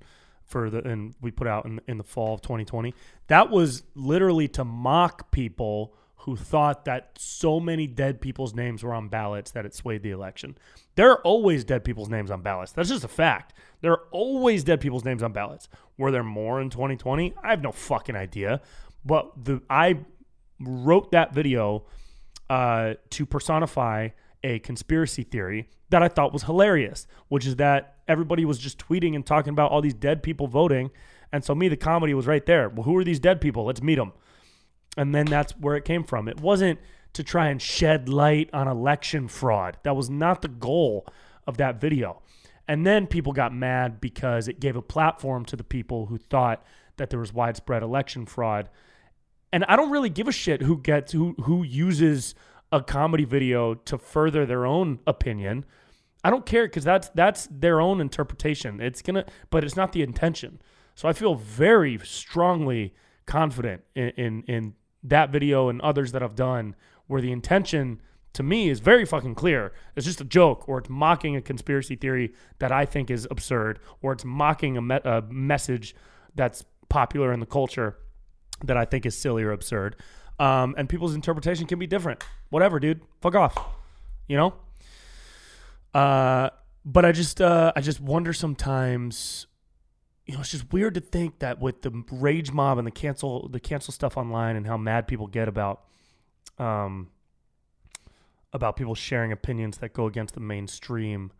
for 0.44 0.68
the 0.70 0.86
and 0.86 1.14
we 1.20 1.30
put 1.30 1.46
out 1.46 1.64
in 1.64 1.80
in 1.86 1.98
the 1.98 2.04
fall 2.04 2.34
of 2.34 2.42
2020. 2.42 2.94
That 3.28 3.50
was 3.50 3.82
literally 3.94 4.48
to 4.48 4.64
mock 4.64 5.30
people 5.30 5.94
who 6.20 6.36
thought 6.36 6.84
that 6.84 7.12
so 7.16 7.58
many 7.58 7.86
dead 7.86 8.20
people's 8.20 8.54
names 8.54 8.82
were 8.82 8.92
on 8.92 9.08
ballots 9.08 9.50
that 9.52 9.64
it 9.64 9.74
swayed 9.74 10.02
the 10.02 10.10
election. 10.10 10.56
There 10.94 11.10
are 11.10 11.20
always 11.22 11.64
dead 11.64 11.82
people's 11.82 12.10
names 12.10 12.30
on 12.30 12.42
ballots. 12.42 12.72
That's 12.72 12.90
just 12.90 13.04
a 13.04 13.08
fact. 13.08 13.54
There 13.80 13.92
are 13.92 14.02
always 14.10 14.62
dead 14.62 14.80
people's 14.80 15.04
names 15.04 15.22
on 15.22 15.32
ballots. 15.32 15.68
Were 15.96 16.10
there 16.10 16.22
more 16.22 16.60
in 16.60 16.68
2020? 16.68 17.34
I 17.42 17.50
have 17.50 17.62
no 17.62 17.72
fucking 17.72 18.16
idea. 18.16 18.60
But 19.04 19.44
the 19.44 19.62
I 19.70 20.00
wrote 20.60 21.10
that 21.12 21.32
video 21.32 21.84
uh, 22.50 22.94
to 23.10 23.24
personify 23.24 24.08
a 24.44 24.58
conspiracy 24.58 25.22
theory 25.22 25.70
that 25.88 26.02
I 26.02 26.08
thought 26.08 26.34
was 26.34 26.42
hilarious, 26.42 27.06
which 27.28 27.46
is 27.46 27.56
that 27.56 27.96
everybody 28.08 28.44
was 28.44 28.58
just 28.58 28.78
tweeting 28.78 29.14
and 29.14 29.24
talking 29.24 29.50
about 29.50 29.70
all 29.70 29.80
these 29.80 29.94
dead 29.94 30.22
people 30.22 30.48
voting. 30.48 30.90
And 31.32 31.42
so, 31.44 31.54
me, 31.54 31.68
the 31.68 31.76
comedy 31.76 32.12
was 32.12 32.26
right 32.26 32.44
there. 32.44 32.68
Well, 32.68 32.82
who 32.82 32.96
are 32.96 33.04
these 33.04 33.20
dead 33.20 33.40
people? 33.40 33.64
Let's 33.64 33.82
meet 33.82 33.94
them. 33.94 34.12
And 34.96 35.14
then 35.14 35.26
that's 35.26 35.52
where 35.52 35.76
it 35.76 35.84
came 35.84 36.04
from. 36.04 36.28
It 36.28 36.40
wasn't 36.40 36.78
to 37.12 37.24
try 37.24 37.48
and 37.48 37.60
shed 37.60 38.08
light 38.08 38.50
on 38.52 38.68
election 38.68 39.28
fraud. 39.28 39.78
That 39.82 39.96
was 39.96 40.10
not 40.10 40.42
the 40.42 40.48
goal 40.48 41.06
of 41.46 41.56
that 41.58 41.80
video. 41.80 42.22
And 42.68 42.86
then 42.86 43.06
people 43.06 43.32
got 43.32 43.52
mad 43.54 44.00
because 44.00 44.46
it 44.46 44.60
gave 44.60 44.76
a 44.76 44.82
platform 44.82 45.44
to 45.46 45.56
the 45.56 45.64
people 45.64 46.06
who 46.06 46.18
thought 46.18 46.64
that 46.98 47.10
there 47.10 47.18
was 47.18 47.32
widespread 47.32 47.82
election 47.82 48.26
fraud. 48.26 48.68
And 49.52 49.64
I 49.64 49.74
don't 49.74 49.90
really 49.90 50.10
give 50.10 50.28
a 50.28 50.32
shit 50.32 50.62
who 50.62 50.78
gets 50.78 51.12
who 51.12 51.34
who 51.42 51.64
uses 51.64 52.34
a 52.70 52.80
comedy 52.80 53.24
video 53.24 53.74
to 53.74 53.98
further 53.98 54.46
their 54.46 54.64
own 54.64 55.00
opinion. 55.06 55.64
I 56.22 56.30
don't 56.30 56.46
care 56.46 56.66
because 56.66 56.84
that's 56.84 57.08
that's 57.08 57.48
their 57.50 57.80
own 57.80 58.00
interpretation. 58.00 58.80
It's 58.80 59.02
gonna, 59.02 59.24
but 59.50 59.64
it's 59.64 59.76
not 59.76 59.92
the 59.92 60.02
intention. 60.02 60.60
So 60.94 61.08
I 61.08 61.12
feel 61.12 61.34
very 61.34 61.98
strongly 62.04 62.94
confident 63.26 63.82
in, 63.94 64.10
in, 64.10 64.42
in 64.42 64.74
that 65.02 65.30
video 65.30 65.68
and 65.68 65.80
others 65.80 66.12
that 66.12 66.22
I've 66.22 66.34
done 66.34 66.76
where 67.06 67.20
the 67.20 67.32
intention 67.32 68.00
to 68.32 68.42
me 68.42 68.68
is 68.68 68.80
very 68.80 69.04
fucking 69.04 69.34
clear. 69.34 69.72
It's 69.96 70.06
just 70.06 70.20
a 70.20 70.24
joke, 70.24 70.68
or 70.68 70.78
it's 70.78 70.88
mocking 70.88 71.34
a 71.36 71.42
conspiracy 71.42 71.96
theory 71.96 72.32
that 72.60 72.70
I 72.70 72.84
think 72.84 73.10
is 73.10 73.26
absurd, 73.30 73.80
or 74.02 74.12
it's 74.12 74.24
mocking 74.24 74.76
a, 74.76 74.82
me- 74.82 75.00
a 75.04 75.22
message 75.22 75.96
that's 76.36 76.64
popular 76.88 77.32
in 77.32 77.40
the 77.40 77.46
culture 77.46 77.96
that 78.62 78.76
I 78.76 78.84
think 78.84 79.06
is 79.06 79.16
silly 79.16 79.42
or 79.42 79.52
absurd. 79.52 79.96
Um, 80.38 80.74
and 80.78 80.88
people's 80.88 81.14
interpretation 81.14 81.66
can 81.66 81.78
be 81.78 81.86
different. 81.86 82.22
Whatever, 82.50 82.78
dude. 82.78 83.00
Fuck 83.20 83.34
off. 83.34 83.58
You 84.28 84.36
know. 84.36 84.54
Uh, 85.92 86.50
but 86.84 87.04
I 87.04 87.12
just 87.12 87.40
uh, 87.40 87.72
I 87.74 87.80
just 87.80 88.00
wonder 88.00 88.32
sometimes. 88.32 89.46
You 90.30 90.36
know, 90.36 90.42
it's 90.42 90.52
just 90.52 90.72
weird 90.72 90.94
to 90.94 91.00
think 91.00 91.40
that 91.40 91.60
with 91.60 91.82
the 91.82 92.04
rage 92.08 92.52
mob 92.52 92.78
and 92.78 92.86
the 92.86 92.92
cancel 92.92 93.48
the 93.48 93.58
cancel 93.58 93.92
stuff 93.92 94.16
online 94.16 94.54
and 94.54 94.64
how 94.64 94.76
mad 94.76 95.08
people 95.08 95.26
get 95.26 95.48
about 95.48 95.82
um, 96.56 97.08
about 98.52 98.76
people 98.76 98.94
sharing 98.94 99.32
opinions 99.32 99.78
that 99.78 99.92
go 99.92 100.06
against 100.06 100.34
the 100.34 100.40
mainstream, 100.40 101.32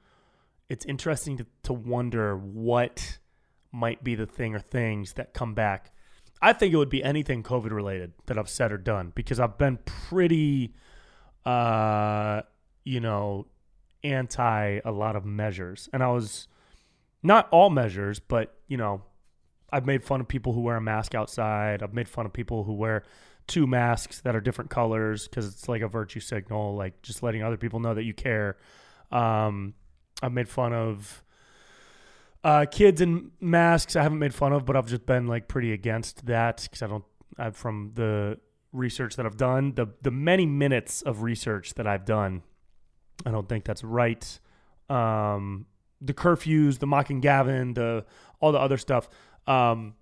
it's 0.69 0.85
interesting 0.87 1.37
to, 1.37 1.47
to 1.63 1.73
wonder 1.73 2.37
what 2.37 3.19
might 3.71 4.03
be 4.03 4.17
the 4.17 4.27
thing 4.27 4.57
or 4.57 4.59
things 4.59 5.13
that 5.13 5.35
come 5.35 5.55
back. 5.55 5.93
I 6.43 6.53
think 6.53 6.75
it 6.75 6.77
would 6.77 6.91
be 6.91 7.05
anything 7.05 7.45
COVID 7.45 7.71
related 7.71 8.13
that 8.27 8.39
I've 8.39 8.49
said 8.49 8.73
or 8.73 8.79
done 8.79 9.13
because 9.15 9.39
I've 9.39 9.57
been 9.57 9.79
pretty, 9.85 10.75
uh, 11.47 12.43
you 12.83 12.99
know, 12.99 13.47
anti 14.03 14.81
a 14.85 14.91
lot 14.91 15.15
of 15.15 15.25
measures. 15.25 15.89
And 15.93 16.03
I 16.03 16.09
was 16.09 16.49
not 17.23 17.49
all 17.53 17.71
measures, 17.71 18.19
but, 18.19 18.57
you 18.71 18.77
know, 18.77 19.03
I've 19.71 19.85
made 19.85 20.03
fun 20.03 20.21
of 20.21 20.29
people 20.29 20.53
who 20.53 20.61
wear 20.63 20.77
a 20.77 20.81
mask 20.81 21.15
outside. 21.15 21.83
I've 21.83 21.93
made 21.93 22.09
fun 22.09 22.25
of 22.25 22.33
people 22.33 22.65
who 22.65 22.73
wear 22.73 23.03
two 23.47 23.67
masks 23.67 24.21
that 24.21 24.37
are 24.37 24.41
different 24.41 24.71
colors 24.71 25.27
because 25.27 25.47
it's 25.47 25.69
like 25.69 25.83
a 25.83 25.89
virtue 25.89 26.21
signal, 26.21 26.77
like 26.77 27.03
just 27.03 27.23
letting 27.23 27.43
other 27.43 27.57
people 27.57 27.81
know 27.81 27.95
that 27.95 28.05
you 28.05 28.15
care. 28.15 28.57
Um, 29.11 29.75
I've 30.23 30.33
made 30.33 30.49
fun 30.49 30.73
of 30.73 31.25
uh, 32.45 32.67
kids 32.71 33.01
in 33.01 33.33
masks. 33.41 33.97
I 33.97 34.03
haven't 34.03 34.21
made 34.21 34.33
fun 34.33 34.53
of, 34.53 34.65
but 34.65 34.77
I've 34.77 34.87
just 34.87 35.05
been 35.05 35.27
like 35.27 35.49
pretty 35.49 35.73
against 35.73 36.27
that 36.27 36.63
because 36.63 36.83
I 36.83 36.87
don't. 36.87 37.05
I've 37.37 37.57
from 37.57 37.93
the 37.95 38.39
research 38.73 39.17
that 39.17 39.27
I've 39.27 39.37
done, 39.37 39.75
the 39.75 39.89
the 40.01 40.13
many 40.13 40.47
minutes 40.47 41.03
of 41.03 41.23
research 41.23 41.75
that 41.75 41.89
I've 41.89 42.05
done, 42.05 42.43
I 43.27 43.33
don't 43.33 43.49
think 43.49 43.65
that's 43.65 43.83
right. 43.83 44.39
Um, 44.89 45.67
the 46.01 46.15
curfews, 46.15 46.79
the 46.79 46.87
mocking 46.87 47.21
Gavin, 47.21 47.75
the 47.75 48.05
all 48.41 48.53
the 48.53 48.59
other 48.59 48.79
stuff. 48.79 49.09
Um, 49.47 49.95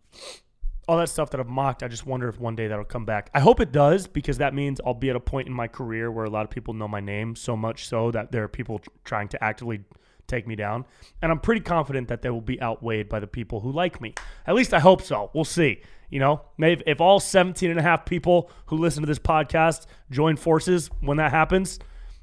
all 0.89 0.97
that 0.97 1.11
stuff 1.11 1.29
that 1.31 1.41
I've 1.41 1.49
mocked, 1.49 1.83
I 1.83 1.89
just 1.89 2.07
wonder 2.07 2.31
if 2.31 2.41
one 2.41 2.57
day 2.57 2.67
that'll 2.67 2.85
come 2.85 3.05
back. 3.05 3.29
I 3.35 3.41
hope 3.41 3.61
it 3.61 3.73
does 3.73 4.07
because 4.07 4.39
that 4.39 4.55
means 4.55 4.81
I'll 4.85 4.95
be 4.95 5.11
at 5.11 5.17
a 5.17 5.21
point 5.21 5.47
in 5.47 5.53
my 5.53 5.69
career 5.69 6.11
where 6.11 6.25
a 6.25 6.31
lot 6.31 6.45
of 6.45 6.51
people 6.51 6.73
know 6.73 6.89
my 6.89 7.01
name 7.01 7.37
so 7.37 7.57
much 7.57 7.87
so 7.87 8.11
that 8.13 8.33
there 8.33 8.43
are 8.43 8.49
people 8.49 8.81
trying 9.05 9.29
to 9.29 9.45
actively 9.45 9.85
take 10.27 10.47
me 10.47 10.57
down. 10.57 10.87
And 11.21 11.31
I'm 11.31 11.41
pretty 11.41 11.61
confident 11.61 12.09
that 12.09 12.23
they 12.23 12.31
will 12.31 12.41
be 12.41 12.61
outweighed 12.63 13.09
by 13.09 13.21
the 13.21 13.27
people 13.27 13.61
who 13.61 13.71
like 13.71 14.01
me. 14.01 14.15
At 14.47 14.55
least 14.55 14.73
I 14.73 14.79
hope 14.79 15.03
so. 15.03 15.31
We'll 15.35 15.45
see. 15.45 15.83
You 16.09 16.21
know, 16.21 16.43
maybe 16.57 16.83
if 16.87 17.03
all 17.03 17.21
17 17.21 17.71
and 17.71 17.79
a 17.79 17.83
half 17.83 18.07
people 18.07 18.51
who 18.67 18.79
listen 18.79 19.03
to 19.03 19.07
this 19.07 19.19
podcast 19.19 19.87
join 20.11 20.37
forces 20.37 20.91
when 21.01 21.19
that 21.19 21.33
happens, 21.33 21.79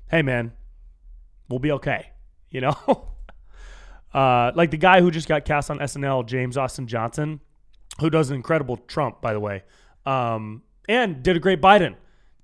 hey 0.10 0.24
man, 0.24 0.54
we'll 1.50 1.60
be 1.60 1.72
okay. 1.72 2.12
You 2.50 2.62
know? 2.62 3.10
uh, 4.16 4.52
like 4.56 4.72
the 4.72 4.78
guy 4.78 5.02
who 5.02 5.12
just 5.12 5.28
got 5.28 5.46
cast 5.46 5.70
on 5.70 5.80
SNL, 5.80 6.26
James 6.26 6.58
Austin 6.58 6.88
Johnson 6.88 7.42
who 8.00 8.10
does 8.10 8.30
an 8.30 8.36
incredible 8.36 8.78
Trump, 8.78 9.22
by 9.22 9.34
the 9.34 9.40
way, 9.40 9.64
um, 10.06 10.64
and 10.88 11.24
did 11.24 11.36
a 11.36 11.40
great 11.40 11.62
Biden. 11.62 11.96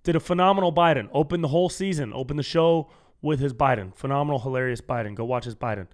Did 0.04 0.16
a 0.16 0.20
phenomenal 0.20 0.74
Biden. 0.74 1.10
Opened 1.12 1.44
the 1.44 1.50
whole 1.50 1.70
season. 1.70 2.12
Opened 2.14 2.40
the 2.40 2.44
show 2.44 2.90
with 3.22 3.40
his 3.40 3.54
Biden. 3.54 3.96
Phenomenal, 3.96 4.40
hilarious 4.40 4.82
Biden. 4.82 5.14
Go 5.14 5.26
watch 5.26 5.46
his 5.46 5.56
Biden 5.56 5.88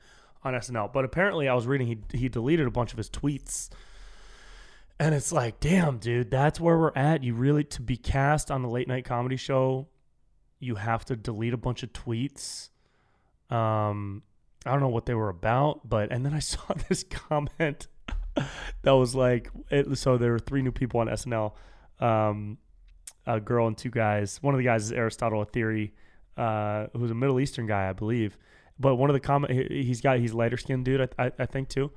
on 0.44 0.54
SNL. 0.54 0.94
But 0.94 1.04
apparently, 1.04 1.50
I 1.50 1.54
was 1.54 1.68
reading 1.68 1.88
he 1.88 2.18
he 2.18 2.30
deleted 2.30 2.68
a 2.68 2.72
bunch 2.72 2.94
of 2.94 2.98
his 2.98 3.10
tweets. 3.10 3.70
And 5.00 5.13
it's 5.13 5.32
like, 5.32 5.60
damn, 5.60 5.98
dude, 5.98 6.32
that's 6.32 6.60
where 6.60 6.78
we're 6.78 6.96
at. 6.96 7.24
You 7.24 7.36
really 7.36 7.63
to 7.66 7.82
be 7.82 7.98
cast 7.98 8.50
on 8.50 8.63
the 8.63 8.70
late 8.70 8.88
night 8.88 9.06
comedy 9.06 9.36
show, 9.36 9.88
you 10.60 10.76
have 10.76 11.06
to 11.06 11.16
delete 11.16 11.54
a 11.54 11.58
bunch 11.58 11.84
of 11.84 11.92
tweets. 11.94 12.70
Um, 13.52 14.24
I 14.68 14.72
don't 14.72 14.82
know 14.82 14.90
what 14.90 15.06
they 15.06 15.14
were 15.14 15.30
about, 15.30 15.88
but 15.88 16.12
and 16.12 16.26
then 16.26 16.34
I 16.34 16.40
saw 16.52 16.74
this 16.90 17.04
comment 17.04 17.88
that 18.82 18.92
was 18.92 19.16
like 19.16 19.50
it, 19.70 19.98
so 19.98 20.18
there 20.18 20.32
were 20.32 20.40
three 20.40 20.62
new 20.62 20.72
people 20.72 21.00
on 21.00 21.08
SNL, 21.08 21.54
um, 22.00 22.58
a 23.26 23.40
girl 23.40 23.68
and 23.68 23.78
two 23.78 23.90
guys. 23.90 24.42
One 24.42 24.54
of 24.54 24.58
the 24.58 24.64
guys 24.64 24.84
is 24.84 24.92
Aristotle 24.92 25.46
Athari, 25.46 25.92
uh, 26.38 26.88
who's 26.94 27.12
a 27.12 27.16
Middle 27.16 27.40
Eastern 27.40 27.68
guy, 27.68 27.90
I 27.90 27.94
believe. 27.94 28.38
But 28.80 28.96
one 28.96 29.10
of 29.10 29.16
the 29.16 29.20
comment 29.20 29.72
he's 29.72 30.02
got 30.02 30.20
he's 30.20 30.34
lighter 30.34 30.58
skinned 30.58 30.86
dude, 30.86 31.10
I, 31.18 31.26
I, 31.26 31.32
I 31.40 31.46
think 31.46 31.70
too. 31.70 31.92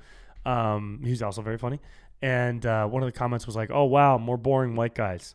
Um, 0.46 1.00
he's 1.04 1.22
also 1.22 1.42
very 1.42 1.58
funny. 1.58 1.80
And 2.22 2.64
uh, 2.64 2.86
one 2.86 3.02
of 3.02 3.06
the 3.06 3.18
comments 3.18 3.46
was 3.46 3.56
like, 3.56 3.70
"Oh 3.70 3.84
wow, 3.84 4.18
more 4.18 4.36
boring 4.36 4.76
white 4.76 4.94
guys." 4.94 5.34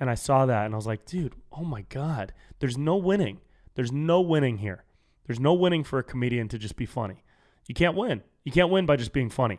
And 0.00 0.10
I 0.10 0.14
saw 0.14 0.46
that 0.46 0.66
and 0.66 0.74
I 0.74 0.76
was 0.76 0.86
like, 0.86 1.06
"Dude, 1.06 1.34
oh 1.52 1.64
my 1.64 1.82
god, 1.88 2.32
there's 2.58 2.76
no 2.76 2.96
winning. 2.96 3.40
There's 3.74 3.92
no 3.92 4.20
winning 4.20 4.58
here. 4.58 4.84
There's 5.26 5.40
no 5.40 5.54
winning 5.54 5.84
for 5.84 5.98
a 5.98 6.02
comedian 6.02 6.48
to 6.48 6.58
just 6.58 6.76
be 6.76 6.86
funny. 6.86 7.22
You 7.66 7.74
can't 7.74 7.96
win. 7.96 8.22
You 8.44 8.52
can't 8.52 8.70
win 8.70 8.86
by 8.86 8.96
just 8.96 9.12
being 9.12 9.30
funny." 9.30 9.58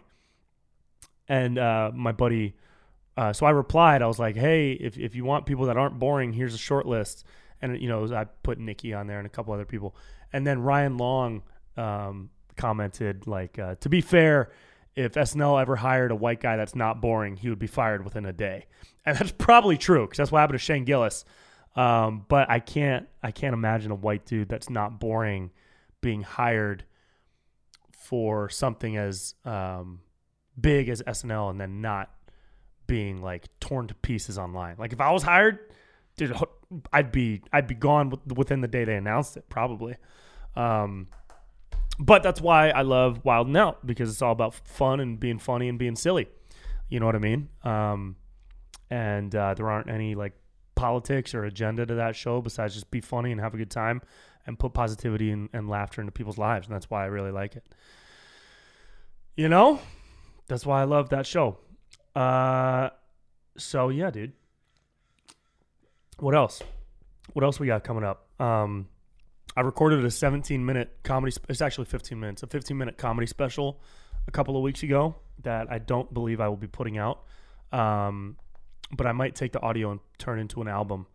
And 1.28 1.58
uh, 1.58 1.92
my 1.94 2.12
buddy, 2.12 2.56
uh, 3.16 3.34
so 3.34 3.46
I 3.46 3.52
replied, 3.52 4.02
I 4.02 4.08
was 4.08 4.20
like, 4.20 4.36
hey, 4.36 4.72
if, 4.74 4.98
if 4.98 5.16
you 5.16 5.24
want 5.24 5.46
people 5.46 5.66
that 5.66 5.78
aren't 5.78 6.00
boring, 6.00 6.34
here's 6.34 6.54
a 6.54 6.60
short 6.60 6.86
list. 6.86 7.26
And, 7.62 7.80
you 7.80 7.88
know, 7.88 8.14
I 8.14 8.26
put 8.26 8.60
Nikki 8.60 8.94
on 8.94 9.08
there 9.08 9.20
and 9.20 9.26
a 9.26 9.30
couple 9.30 9.54
other 9.54 9.66
people. 9.66 9.96
And 10.34 10.46
then 10.46 10.62
Ryan 10.62 10.98
Long 10.98 11.44
um, 11.78 12.30
commented, 12.58 13.28
like, 13.28 13.58
uh, 13.58 13.76
to 13.76 13.90
be 13.90 14.02
fair, 14.02 14.52
if 14.96 15.14
SNL 15.14 15.62
ever 15.62 15.76
hired 15.76 16.12
a 16.12 16.16
white 16.16 16.42
guy 16.42 16.58
that's 16.58 16.76
not 16.76 17.02
boring, 17.02 17.38
he 17.38 17.50
would 17.50 17.60
be 17.60 17.68
fired 17.68 18.04
within 18.04 18.26
a 18.26 18.34
day. 18.34 18.66
And 19.06 19.18
that's 19.20 19.32
probably 19.32 19.78
true 19.78 20.06
because 20.06 20.18
that's 20.18 20.32
what 20.32 20.40
happened 20.40 20.60
to 20.60 20.64
Shane 20.64 20.84
Gillis. 20.84 21.24
Um, 21.76 22.26
but 22.28 22.50
I 22.50 22.60
can't, 22.60 23.08
I 23.22 23.32
can't 23.32 23.54
imagine 23.54 23.92
a 23.92 23.96
white 23.96 24.26
dude 24.26 24.50
that's 24.50 24.70
not 24.70 25.00
boring 25.00 25.52
being 26.02 26.22
hired 26.22 26.84
for 27.92 28.50
something 28.50 28.98
as 28.98 29.34
um, 29.46 30.02
big 30.60 30.90
as 30.90 31.02
SNL 31.02 31.50
and 31.50 31.60
then 31.60 31.82
not 31.82 32.12
being 32.86 33.22
like 33.22 33.48
torn 33.60 33.88
to 33.88 33.96
pieces 33.96 34.38
online. 34.38 34.76
Like 34.78 34.94
if 34.94 35.02
I 35.02 35.12
was 35.12 35.24
hired, 35.24 35.60
dude, 36.18 36.36
I'd 36.92 37.12
be 37.12 37.42
I'd 37.52 37.68
be 37.68 37.76
gone 37.76 38.14
within 38.36 38.62
the 38.62 38.68
day 38.68 38.84
they 38.84 38.96
announced 38.96 39.38
it 39.38 39.50
probably. 39.50 39.96
Um, 40.56 41.08
but 42.00 42.24
that's 42.24 42.42
why 42.42 42.70
I 42.70 42.82
love 42.82 43.24
Wild 43.24 43.48
and 43.48 43.58
Out 43.58 43.86
because 43.86 44.10
it's 44.10 44.22
all 44.22 44.32
about 44.32 44.54
fun 44.54 45.00
and 45.00 45.20
being 45.20 45.40
funny 45.40 45.70
and 45.70 45.80
being 45.80 45.96
silly. 45.96 46.28
You 46.90 47.00
know 47.00 47.06
what 47.06 47.16
I 47.16 47.20
mean? 47.20 47.50
Um, 47.64 48.16
and 48.90 49.34
uh, 49.34 49.54
there 49.54 49.70
aren't 49.70 49.90
any 49.90 50.16
like 50.16 50.34
politics 50.84 51.34
or 51.34 51.46
agenda 51.46 51.86
to 51.86 51.96
that 51.96 52.14
show 52.14 52.42
besides 52.42 52.74
just 52.74 52.92
be 52.92 53.00
funny 53.00 53.32
and 53.32 53.40
have 53.40 53.54
a 53.54 53.58
good 53.58 53.72
time 53.72 54.02
and 54.46 54.60
put 54.60 54.74
positivity 54.74 55.32
and, 55.32 55.48
and 55.54 55.70
laughter 55.70 56.02
into 56.02 56.12
people's 56.12 56.38
lives. 56.38 56.68
And 56.68 56.76
that's 56.76 56.90
why 56.90 57.04
I 57.04 57.06
really 57.06 57.32
like 57.32 57.56
it. 57.56 57.66
You 59.38 59.48
know? 59.48 59.80
that's 60.48 60.66
why 60.66 60.82
I 60.82 60.84
love 60.84 61.10
that 61.10 61.26
show. 61.26 61.58
Uh, 62.14 62.90
so 63.58 63.88
yeah, 63.90 64.12
dude. 64.12 64.34
What 66.20 66.36
else? 66.36 66.62
What 67.32 67.44
else 67.46 67.60
we 67.62 67.68
got 67.68 67.86
coming 67.86 68.04
up? 68.04 68.28
Um, 68.42 68.90
I 69.56 69.62
recorded 69.62 70.04
a 70.04 70.12
17 70.12 70.66
minute 70.66 70.98
comedy. 71.04 71.36
it's 71.48 71.62
actually 71.62 71.86
15 71.86 72.20
minutes. 72.20 72.44
A 72.44 72.48
15 72.48 72.78
minute 72.78 72.98
comedy 72.98 73.26
special 73.28 73.80
a 74.28 74.32
couple 74.32 74.58
of 74.58 74.64
weeks 74.64 74.84
ago 74.84 75.16
that 75.44 75.72
I 75.72 75.80
don't 75.80 76.14
believe 76.14 76.42
I 76.42 76.50
will 76.50 76.58
be 76.58 76.68
putting 76.68 76.98
out. 76.98 77.24
Um, 77.72 78.38
but 78.96 79.08
I 79.08 79.12
might 79.12 79.36
take 79.36 79.52
the 79.52 79.62
audio 79.62 79.92
and 79.92 80.00
turn 80.18 80.40
into 80.40 80.62
an 80.62 80.68
album. 80.68 81.08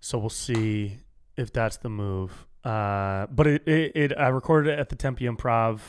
So 0.00 0.18
we'll 0.18 0.30
see 0.30 0.98
if 1.36 1.52
that's 1.52 1.76
the 1.78 1.90
move. 1.90 2.46
Uh, 2.64 3.26
but 3.26 3.46
it, 3.46 3.68
it, 3.68 3.92
it 3.94 4.12
I 4.18 4.28
recorded 4.28 4.72
it 4.72 4.78
at 4.78 4.88
the 4.88 4.96
Tempe 4.96 5.24
Improv, 5.24 5.80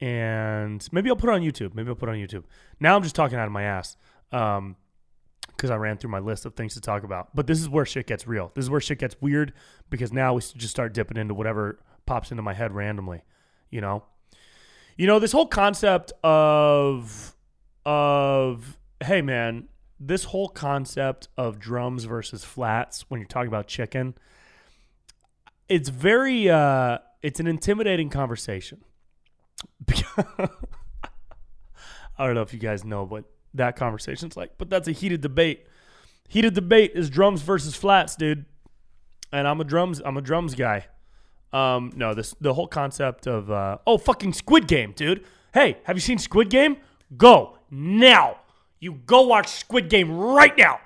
and 0.00 0.86
maybe 0.92 1.10
I'll 1.10 1.16
put 1.16 1.30
it 1.30 1.34
on 1.34 1.42
YouTube. 1.42 1.74
Maybe 1.74 1.88
I'll 1.88 1.94
put 1.94 2.08
it 2.08 2.12
on 2.12 2.18
YouTube. 2.18 2.44
Now 2.80 2.96
I'm 2.96 3.02
just 3.02 3.14
talking 3.14 3.38
out 3.38 3.46
of 3.46 3.52
my 3.52 3.62
ass. 3.62 3.96
Um, 4.32 4.76
because 5.56 5.70
I 5.70 5.76
ran 5.76 5.98
through 5.98 6.10
my 6.10 6.18
list 6.18 6.46
of 6.46 6.54
things 6.54 6.74
to 6.74 6.80
talk 6.80 7.04
about. 7.04 7.34
But 7.34 7.46
this 7.46 7.60
is 7.60 7.68
where 7.68 7.86
shit 7.86 8.06
gets 8.06 8.26
real. 8.26 8.50
This 8.54 8.64
is 8.64 8.70
where 8.70 8.80
shit 8.80 8.98
gets 8.98 9.16
weird 9.20 9.52
because 9.88 10.12
now 10.12 10.34
we 10.34 10.40
just 10.40 10.70
start 10.70 10.92
dipping 10.92 11.16
into 11.16 11.32
whatever 11.32 11.78
pops 12.06 12.30
into 12.30 12.42
my 12.42 12.54
head 12.54 12.72
randomly. 12.72 13.22
You 13.70 13.80
know, 13.80 14.04
you 14.96 15.06
know 15.06 15.18
this 15.18 15.32
whole 15.32 15.46
concept 15.46 16.12
of 16.22 17.34
of 17.86 18.78
hey 19.02 19.22
man, 19.22 19.68
this 20.06 20.24
whole 20.24 20.48
concept 20.48 21.28
of 21.36 21.58
drums 21.58 22.04
versus 22.04 22.44
flats 22.44 23.06
when 23.08 23.20
you're 23.20 23.28
talking 23.28 23.48
about 23.48 23.66
chicken. 23.66 24.14
It's 25.68 25.88
very 25.88 26.50
uh, 26.50 26.98
it's 27.22 27.40
an 27.40 27.46
intimidating 27.46 28.10
conversation. 28.10 28.84
I 30.18 30.48
don't 32.18 32.34
know 32.34 32.42
if 32.42 32.52
you 32.52 32.58
guys 32.58 32.84
know 32.84 33.04
what 33.04 33.24
that 33.54 33.76
conversation's 33.76 34.36
like, 34.36 34.58
but 34.58 34.68
that's 34.68 34.88
a 34.88 34.92
heated 34.92 35.20
debate. 35.22 35.66
Heated 36.28 36.54
debate 36.54 36.92
is 36.94 37.08
drums 37.08 37.42
versus 37.42 37.74
flats, 37.74 38.14
dude. 38.14 38.44
And 39.32 39.48
I'm 39.48 39.60
a 39.60 39.64
drums 39.64 40.02
I'm 40.04 40.16
a 40.16 40.22
drums 40.22 40.54
guy. 40.54 40.86
Um, 41.52 41.92
no, 41.96 42.14
this 42.14 42.34
the 42.40 42.52
whole 42.54 42.66
concept 42.66 43.26
of 43.26 43.50
uh, 43.50 43.78
oh 43.86 43.96
fucking 43.96 44.34
Squid 44.34 44.68
Game, 44.68 44.92
dude. 44.92 45.24
Hey, 45.54 45.78
have 45.84 45.96
you 45.96 46.00
seen 46.00 46.18
Squid 46.18 46.50
Game? 46.50 46.76
Go 47.16 47.58
now. 47.70 48.38
You 48.84 49.00
go 49.06 49.22
watch 49.22 49.48
Squid 49.48 49.88
Game 49.88 50.10
right 50.16 50.56
now. 50.56 50.80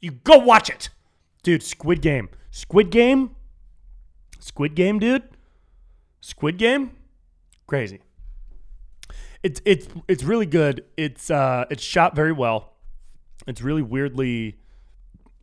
You 0.00 0.12
go 0.12 0.38
watch 0.38 0.70
it, 0.70 0.88
dude. 1.42 1.62
Squid 1.62 2.00
Game, 2.00 2.28
Squid 2.50 2.90
Game, 2.90 3.36
Squid 4.38 4.74
Game, 4.74 4.98
dude. 4.98 5.22
Squid 6.20 6.56
Game, 6.56 6.92
crazy 7.66 8.00
it's 9.42 9.60
it's 9.64 9.88
it's 10.08 10.22
really 10.22 10.46
good. 10.46 10.84
It's 10.96 11.30
uh 11.30 11.64
it's 11.70 11.82
shot 11.82 12.14
very 12.14 12.32
well. 12.32 12.74
It's 13.46 13.60
really 13.60 13.82
weirdly 13.82 14.58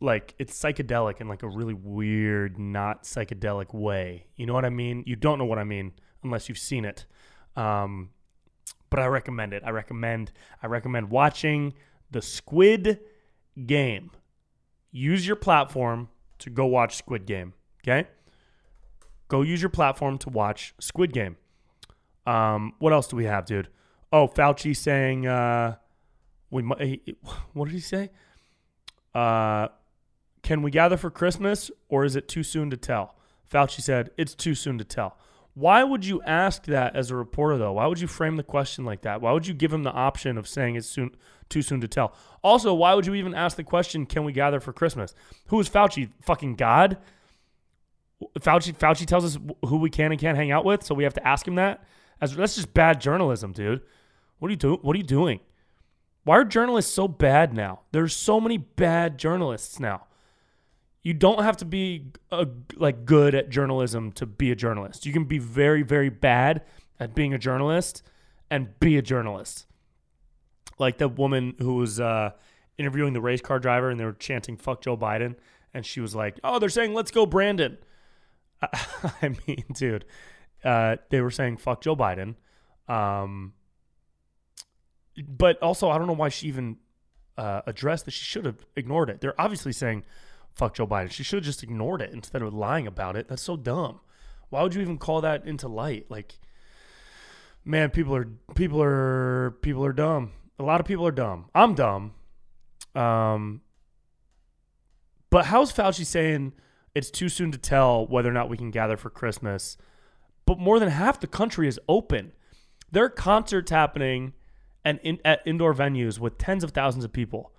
like 0.00 0.34
it's 0.38 0.58
psychedelic 0.58 1.20
in 1.20 1.28
like 1.28 1.42
a 1.42 1.48
really 1.48 1.74
weird 1.74 2.58
not 2.58 3.04
psychedelic 3.04 3.74
way. 3.74 4.26
You 4.36 4.46
know 4.46 4.54
what 4.54 4.64
I 4.64 4.70
mean? 4.70 5.04
You 5.06 5.16
don't 5.16 5.38
know 5.38 5.44
what 5.44 5.58
I 5.58 5.64
mean 5.64 5.92
unless 6.22 6.48
you've 6.48 6.58
seen 6.58 6.84
it. 6.84 7.04
Um 7.56 8.10
but 8.88 9.00
I 9.00 9.06
recommend 9.06 9.52
it. 9.52 9.62
I 9.64 9.70
recommend 9.70 10.32
I 10.62 10.66
recommend 10.66 11.10
watching 11.10 11.74
the 12.10 12.22
Squid 12.22 13.00
Game. 13.66 14.10
Use 14.90 15.26
your 15.26 15.36
platform 15.36 16.08
to 16.38 16.50
go 16.50 16.66
watch 16.66 16.96
Squid 16.96 17.26
Game, 17.26 17.54
okay? 17.82 18.08
Go 19.28 19.42
use 19.42 19.62
your 19.62 19.70
platform 19.70 20.18
to 20.18 20.28
watch 20.28 20.74
Squid 20.80 21.12
Game. 21.12 21.36
Um, 22.26 22.74
what 22.78 22.92
else 22.92 23.06
do 23.06 23.16
we 23.16 23.24
have, 23.24 23.46
dude? 23.46 23.68
Oh, 24.12 24.26
Fauci 24.26 24.76
saying 24.76 25.26
uh, 25.26 25.76
we. 26.50 26.62
What 27.52 27.66
did 27.66 27.74
he 27.74 27.80
say? 27.80 28.10
Uh, 29.14 29.68
can 30.42 30.62
we 30.62 30.70
gather 30.70 30.96
for 30.96 31.10
Christmas, 31.10 31.70
or 31.88 32.04
is 32.04 32.16
it 32.16 32.28
too 32.28 32.42
soon 32.42 32.70
to 32.70 32.76
tell? 32.76 33.14
Fauci 33.50 33.80
said 33.80 34.10
it's 34.16 34.34
too 34.34 34.54
soon 34.54 34.78
to 34.78 34.84
tell. 34.84 35.16
Why 35.60 35.84
would 35.84 36.06
you 36.06 36.22
ask 36.22 36.64
that 36.64 36.96
as 36.96 37.10
a 37.10 37.16
reporter, 37.16 37.58
though? 37.58 37.72
Why 37.72 37.86
would 37.86 38.00
you 38.00 38.06
frame 38.06 38.36
the 38.36 38.42
question 38.42 38.86
like 38.86 39.02
that? 39.02 39.20
Why 39.20 39.32
would 39.32 39.46
you 39.46 39.52
give 39.52 39.70
him 39.70 39.82
the 39.82 39.92
option 39.92 40.38
of 40.38 40.48
saying 40.48 40.76
it's 40.76 40.86
soon, 40.86 41.14
too 41.50 41.60
soon 41.60 41.82
to 41.82 41.88
tell? 41.88 42.14
Also, 42.42 42.72
why 42.72 42.94
would 42.94 43.04
you 43.04 43.14
even 43.14 43.34
ask 43.34 43.58
the 43.58 43.62
question, 43.62 44.06
"Can 44.06 44.24
we 44.24 44.32
gather 44.32 44.58
for 44.58 44.72
Christmas"? 44.72 45.14
Who 45.48 45.60
is 45.60 45.68
Fauci? 45.68 46.08
Fucking 46.22 46.54
God. 46.54 46.96
Fauci. 48.38 48.74
Fauci 48.74 49.04
tells 49.04 49.24
us 49.26 49.38
who 49.66 49.76
we 49.76 49.90
can 49.90 50.12
and 50.12 50.20
can't 50.20 50.38
hang 50.38 50.50
out 50.50 50.64
with, 50.64 50.82
so 50.82 50.94
we 50.94 51.04
have 51.04 51.12
to 51.14 51.28
ask 51.28 51.46
him 51.46 51.56
that. 51.56 51.84
As 52.22 52.34
that's 52.34 52.54
just 52.54 52.72
bad 52.72 52.98
journalism, 52.98 53.52
dude. 53.52 53.82
What 54.38 54.48
are 54.48 54.52
you 54.52 54.56
doing? 54.56 54.78
What 54.80 54.96
are 54.96 54.98
you 54.98 55.04
doing? 55.04 55.40
Why 56.24 56.38
are 56.38 56.44
journalists 56.44 56.90
so 56.90 57.06
bad 57.06 57.52
now? 57.52 57.80
There's 57.92 58.16
so 58.16 58.40
many 58.40 58.56
bad 58.56 59.18
journalists 59.18 59.78
now. 59.78 60.06
You 61.02 61.14
don't 61.14 61.42
have 61.42 61.56
to 61.58 61.64
be 61.64 62.12
a, 62.30 62.46
like 62.76 63.04
good 63.04 63.34
at 63.34 63.48
journalism 63.48 64.12
to 64.12 64.26
be 64.26 64.50
a 64.50 64.54
journalist. 64.54 65.06
You 65.06 65.12
can 65.12 65.24
be 65.24 65.38
very 65.38 65.82
very 65.82 66.10
bad 66.10 66.62
at 66.98 67.14
being 67.14 67.32
a 67.32 67.38
journalist 67.38 68.02
and 68.50 68.78
be 68.80 68.98
a 68.98 69.02
journalist. 69.02 69.66
Like 70.78 70.98
the 70.98 71.08
woman 71.08 71.54
who 71.58 71.74
was 71.76 72.00
uh, 72.00 72.32
interviewing 72.78 73.12
the 73.12 73.20
race 73.20 73.40
car 73.40 73.58
driver 73.58 73.90
and 73.90 73.98
they 73.98 74.04
were 74.04 74.12
chanting 74.12 74.56
"fuck 74.56 74.82
Joe 74.82 74.96
Biden," 74.96 75.36
and 75.72 75.86
she 75.86 76.00
was 76.00 76.14
like, 76.14 76.38
"Oh, 76.44 76.58
they're 76.58 76.68
saying 76.68 76.94
let's 76.94 77.10
go 77.10 77.26
Brandon." 77.26 77.78
I 78.62 79.36
mean, 79.46 79.64
dude, 79.72 80.04
uh, 80.64 80.96
they 81.08 81.20
were 81.20 81.30
saying 81.30 81.58
"fuck 81.58 81.80
Joe 81.80 81.96
Biden." 81.96 82.34
Um, 82.88 83.54
but 85.26 85.62
also 85.62 85.90
I 85.90 85.98
don't 85.98 86.06
know 86.06 86.12
why 86.12 86.28
she 86.28 86.48
even 86.48 86.76
uh, 87.38 87.62
addressed 87.66 88.04
that. 88.06 88.12
She 88.12 88.24
should 88.24 88.44
have 88.44 88.64
ignored 88.76 89.10
it. 89.10 89.20
They're 89.20 89.40
obviously 89.40 89.72
saying 89.72 90.04
"fuck 90.54 90.74
Joe 90.74 90.86
Biden." 90.86 91.10
She 91.10 91.22
should 91.22 91.38
have 91.38 91.44
just 91.44 91.62
ignored 91.62 92.02
it 92.02 92.12
instead 92.12 92.42
of 92.42 92.54
lying 92.54 92.86
about 92.86 93.16
it. 93.16 93.28
That's 93.28 93.42
so 93.42 93.56
dumb. 93.56 94.00
Why 94.50 94.62
would 94.62 94.74
you 94.74 94.82
even 94.82 94.98
call 94.98 95.20
that 95.20 95.44
into 95.46 95.68
light? 95.68 96.06
Like, 96.08 96.38
man, 97.64 97.90
people 97.90 98.14
are 98.14 98.28
people 98.54 98.82
are 98.82 99.52
people 99.62 99.84
are 99.84 99.92
dumb. 99.92 100.32
A 100.58 100.62
lot 100.62 100.80
of 100.80 100.86
people 100.86 101.06
are 101.06 101.12
dumb. 101.12 101.46
I'm 101.54 101.74
dumb. 101.74 102.12
Um, 102.94 103.62
but 105.30 105.46
how's 105.46 105.72
Fauci 105.72 106.04
saying 106.04 106.52
it's 106.94 107.10
too 107.10 107.28
soon 107.28 107.52
to 107.52 107.58
tell 107.58 108.06
whether 108.06 108.28
or 108.28 108.32
not 108.32 108.50
we 108.50 108.56
can 108.56 108.70
gather 108.70 108.96
for 108.96 109.10
Christmas? 109.10 109.76
But 110.44 110.58
more 110.58 110.78
than 110.80 110.88
half 110.88 111.20
the 111.20 111.28
country 111.28 111.68
is 111.68 111.78
open. 111.88 112.32
There 112.90 113.04
are 113.04 113.10
concerts 113.10 113.70
happening 113.70 114.32
and 114.84 114.98
in, 115.02 115.18
at 115.24 115.42
indoor 115.46 115.72
venues 115.74 116.18
with 116.18 116.38
tens 116.38 116.64
of 116.64 116.72
thousands 116.72 117.04
of 117.04 117.12
people. 117.12 117.52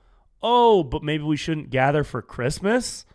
Oh, 0.44 0.84
but 0.84 1.04
maybe 1.04 1.24
we 1.24 1.38
shouldn't 1.38 1.70
gather 1.70 2.04
for 2.04 2.22
Christmas? 2.22 3.06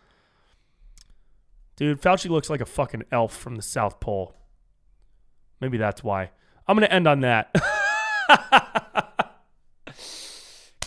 Dude, 1.75 2.01
Fauci 2.01 2.29
looks 2.29 2.49
like 2.49 2.61
a 2.61 2.65
fucking 2.65 3.03
elf 3.11 3.35
from 3.35 3.55
the 3.55 3.61
South 3.61 3.99
Pole. 3.99 4.35
Maybe 5.61 5.77
that's 5.77 6.03
why. 6.03 6.31
I'm 6.67 6.75
going 6.75 6.87
to 6.87 6.93
end 6.93 7.07
on 7.07 7.21
that. 7.21 7.53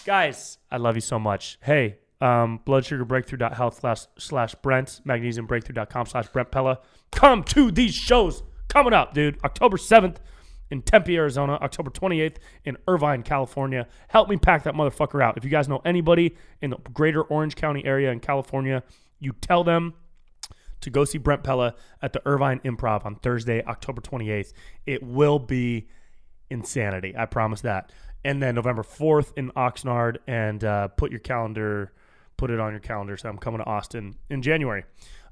Guys, 0.04 0.58
I 0.70 0.78
love 0.78 0.96
you 0.96 1.00
so 1.00 1.18
much. 1.18 1.58
Hey, 1.62 1.98
um, 2.20 2.60
bloodsugarbreakthrough.health 2.66 3.80
slash, 3.80 4.00
slash 4.18 4.54
Brent, 4.56 5.00
magnesiumbreakthrough.com 5.06 6.06
slash 6.06 6.28
Brent 6.28 6.50
Pella. 6.50 6.80
Come 7.12 7.44
to 7.44 7.70
these 7.70 7.94
shows 7.94 8.42
coming 8.68 8.92
up, 8.92 9.14
dude. 9.14 9.38
October 9.44 9.76
7th 9.76 10.16
in 10.70 10.82
Tempe, 10.82 11.16
Arizona, 11.16 11.54
October 11.54 11.90
28th 11.90 12.36
in 12.64 12.76
Irvine, 12.86 13.22
California. 13.22 13.86
Help 14.08 14.28
me 14.28 14.36
pack 14.36 14.64
that 14.64 14.74
motherfucker 14.74 15.22
out. 15.22 15.36
If 15.36 15.44
you 15.44 15.50
guys 15.50 15.68
know 15.68 15.82
anybody 15.84 16.36
in 16.60 16.70
the 16.70 16.76
greater 16.92 17.22
Orange 17.22 17.56
County 17.56 17.84
area 17.84 18.10
in 18.10 18.20
California, 18.20 18.82
you 19.18 19.32
tell 19.40 19.64
them 19.64 19.94
to 20.80 20.90
go 20.90 21.04
see 21.04 21.18
Brent 21.18 21.42
Pella 21.42 21.74
at 22.00 22.12
the 22.12 22.22
Irvine 22.24 22.60
Improv 22.60 23.04
on 23.04 23.16
Thursday, 23.16 23.62
October 23.64 24.00
28th. 24.00 24.52
It 24.86 25.02
will 25.02 25.38
be 25.38 25.88
insanity. 26.48 27.14
I 27.16 27.26
promise 27.26 27.60
that. 27.62 27.92
And 28.24 28.42
then 28.42 28.54
November 28.54 28.82
4th 28.82 29.32
in 29.36 29.50
Oxnard, 29.52 30.18
and 30.26 30.62
uh, 30.62 30.88
put 30.88 31.10
your 31.10 31.20
calendar, 31.20 31.92
put 32.36 32.50
it 32.50 32.60
on 32.60 32.72
your 32.72 32.80
calendar. 32.80 33.16
So 33.16 33.28
I'm 33.28 33.38
coming 33.38 33.58
to 33.58 33.66
Austin 33.66 34.16
in 34.28 34.42
January. 34.42 34.84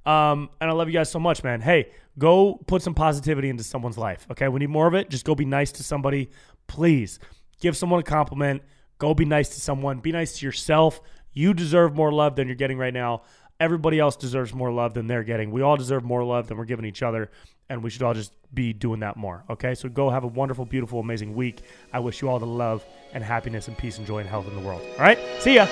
Um, 0.08 0.48
and 0.58 0.70
I 0.70 0.72
love 0.72 0.88
you 0.88 0.94
guys 0.94 1.10
so 1.10 1.20
much, 1.20 1.44
man. 1.44 1.60
Hey, 1.60 1.90
go 2.18 2.58
put 2.66 2.80
some 2.80 2.94
positivity 2.94 3.50
into 3.50 3.62
someone's 3.62 3.98
life. 3.98 4.26
Okay. 4.30 4.48
We 4.48 4.58
need 4.58 4.70
more 4.70 4.86
of 4.86 4.94
it. 4.94 5.10
Just 5.10 5.26
go 5.26 5.34
be 5.34 5.44
nice 5.44 5.70
to 5.72 5.84
somebody. 5.84 6.30
Please 6.66 7.18
give 7.60 7.76
someone 7.76 8.00
a 8.00 8.02
compliment. 8.02 8.62
Go 8.96 9.12
be 9.12 9.26
nice 9.26 9.50
to 9.50 9.60
someone. 9.60 9.98
Be 9.98 10.10
nice 10.10 10.38
to 10.38 10.46
yourself. 10.46 11.02
You 11.34 11.52
deserve 11.52 11.94
more 11.94 12.10
love 12.10 12.36
than 12.36 12.48
you're 12.48 12.56
getting 12.56 12.78
right 12.78 12.94
now. 12.94 13.22
Everybody 13.60 13.98
else 13.98 14.16
deserves 14.16 14.54
more 14.54 14.72
love 14.72 14.94
than 14.94 15.08
they're 15.08 15.24
getting. 15.24 15.50
We 15.50 15.60
all 15.60 15.76
deserve 15.76 16.04
more 16.04 16.24
love 16.24 16.48
than 16.48 16.56
we're 16.56 16.64
giving 16.64 16.86
each 16.86 17.02
other. 17.02 17.30
And 17.68 17.82
we 17.82 17.90
should 17.90 18.02
all 18.02 18.14
just 18.14 18.32
be 18.54 18.72
doing 18.72 19.00
that 19.00 19.18
more. 19.18 19.44
Okay. 19.50 19.74
So 19.74 19.90
go 19.90 20.08
have 20.08 20.24
a 20.24 20.28
wonderful, 20.28 20.64
beautiful, 20.64 21.00
amazing 21.00 21.34
week. 21.34 21.60
I 21.92 21.98
wish 21.98 22.22
you 22.22 22.30
all 22.30 22.38
the 22.38 22.46
love 22.46 22.82
and 23.12 23.22
happiness 23.22 23.68
and 23.68 23.76
peace 23.76 23.98
and 23.98 24.06
joy 24.06 24.20
and 24.20 24.28
health 24.28 24.48
in 24.48 24.56
the 24.56 24.62
world. 24.62 24.80
All 24.92 25.04
right. 25.04 25.18
See 25.40 25.56
ya. 25.56 25.66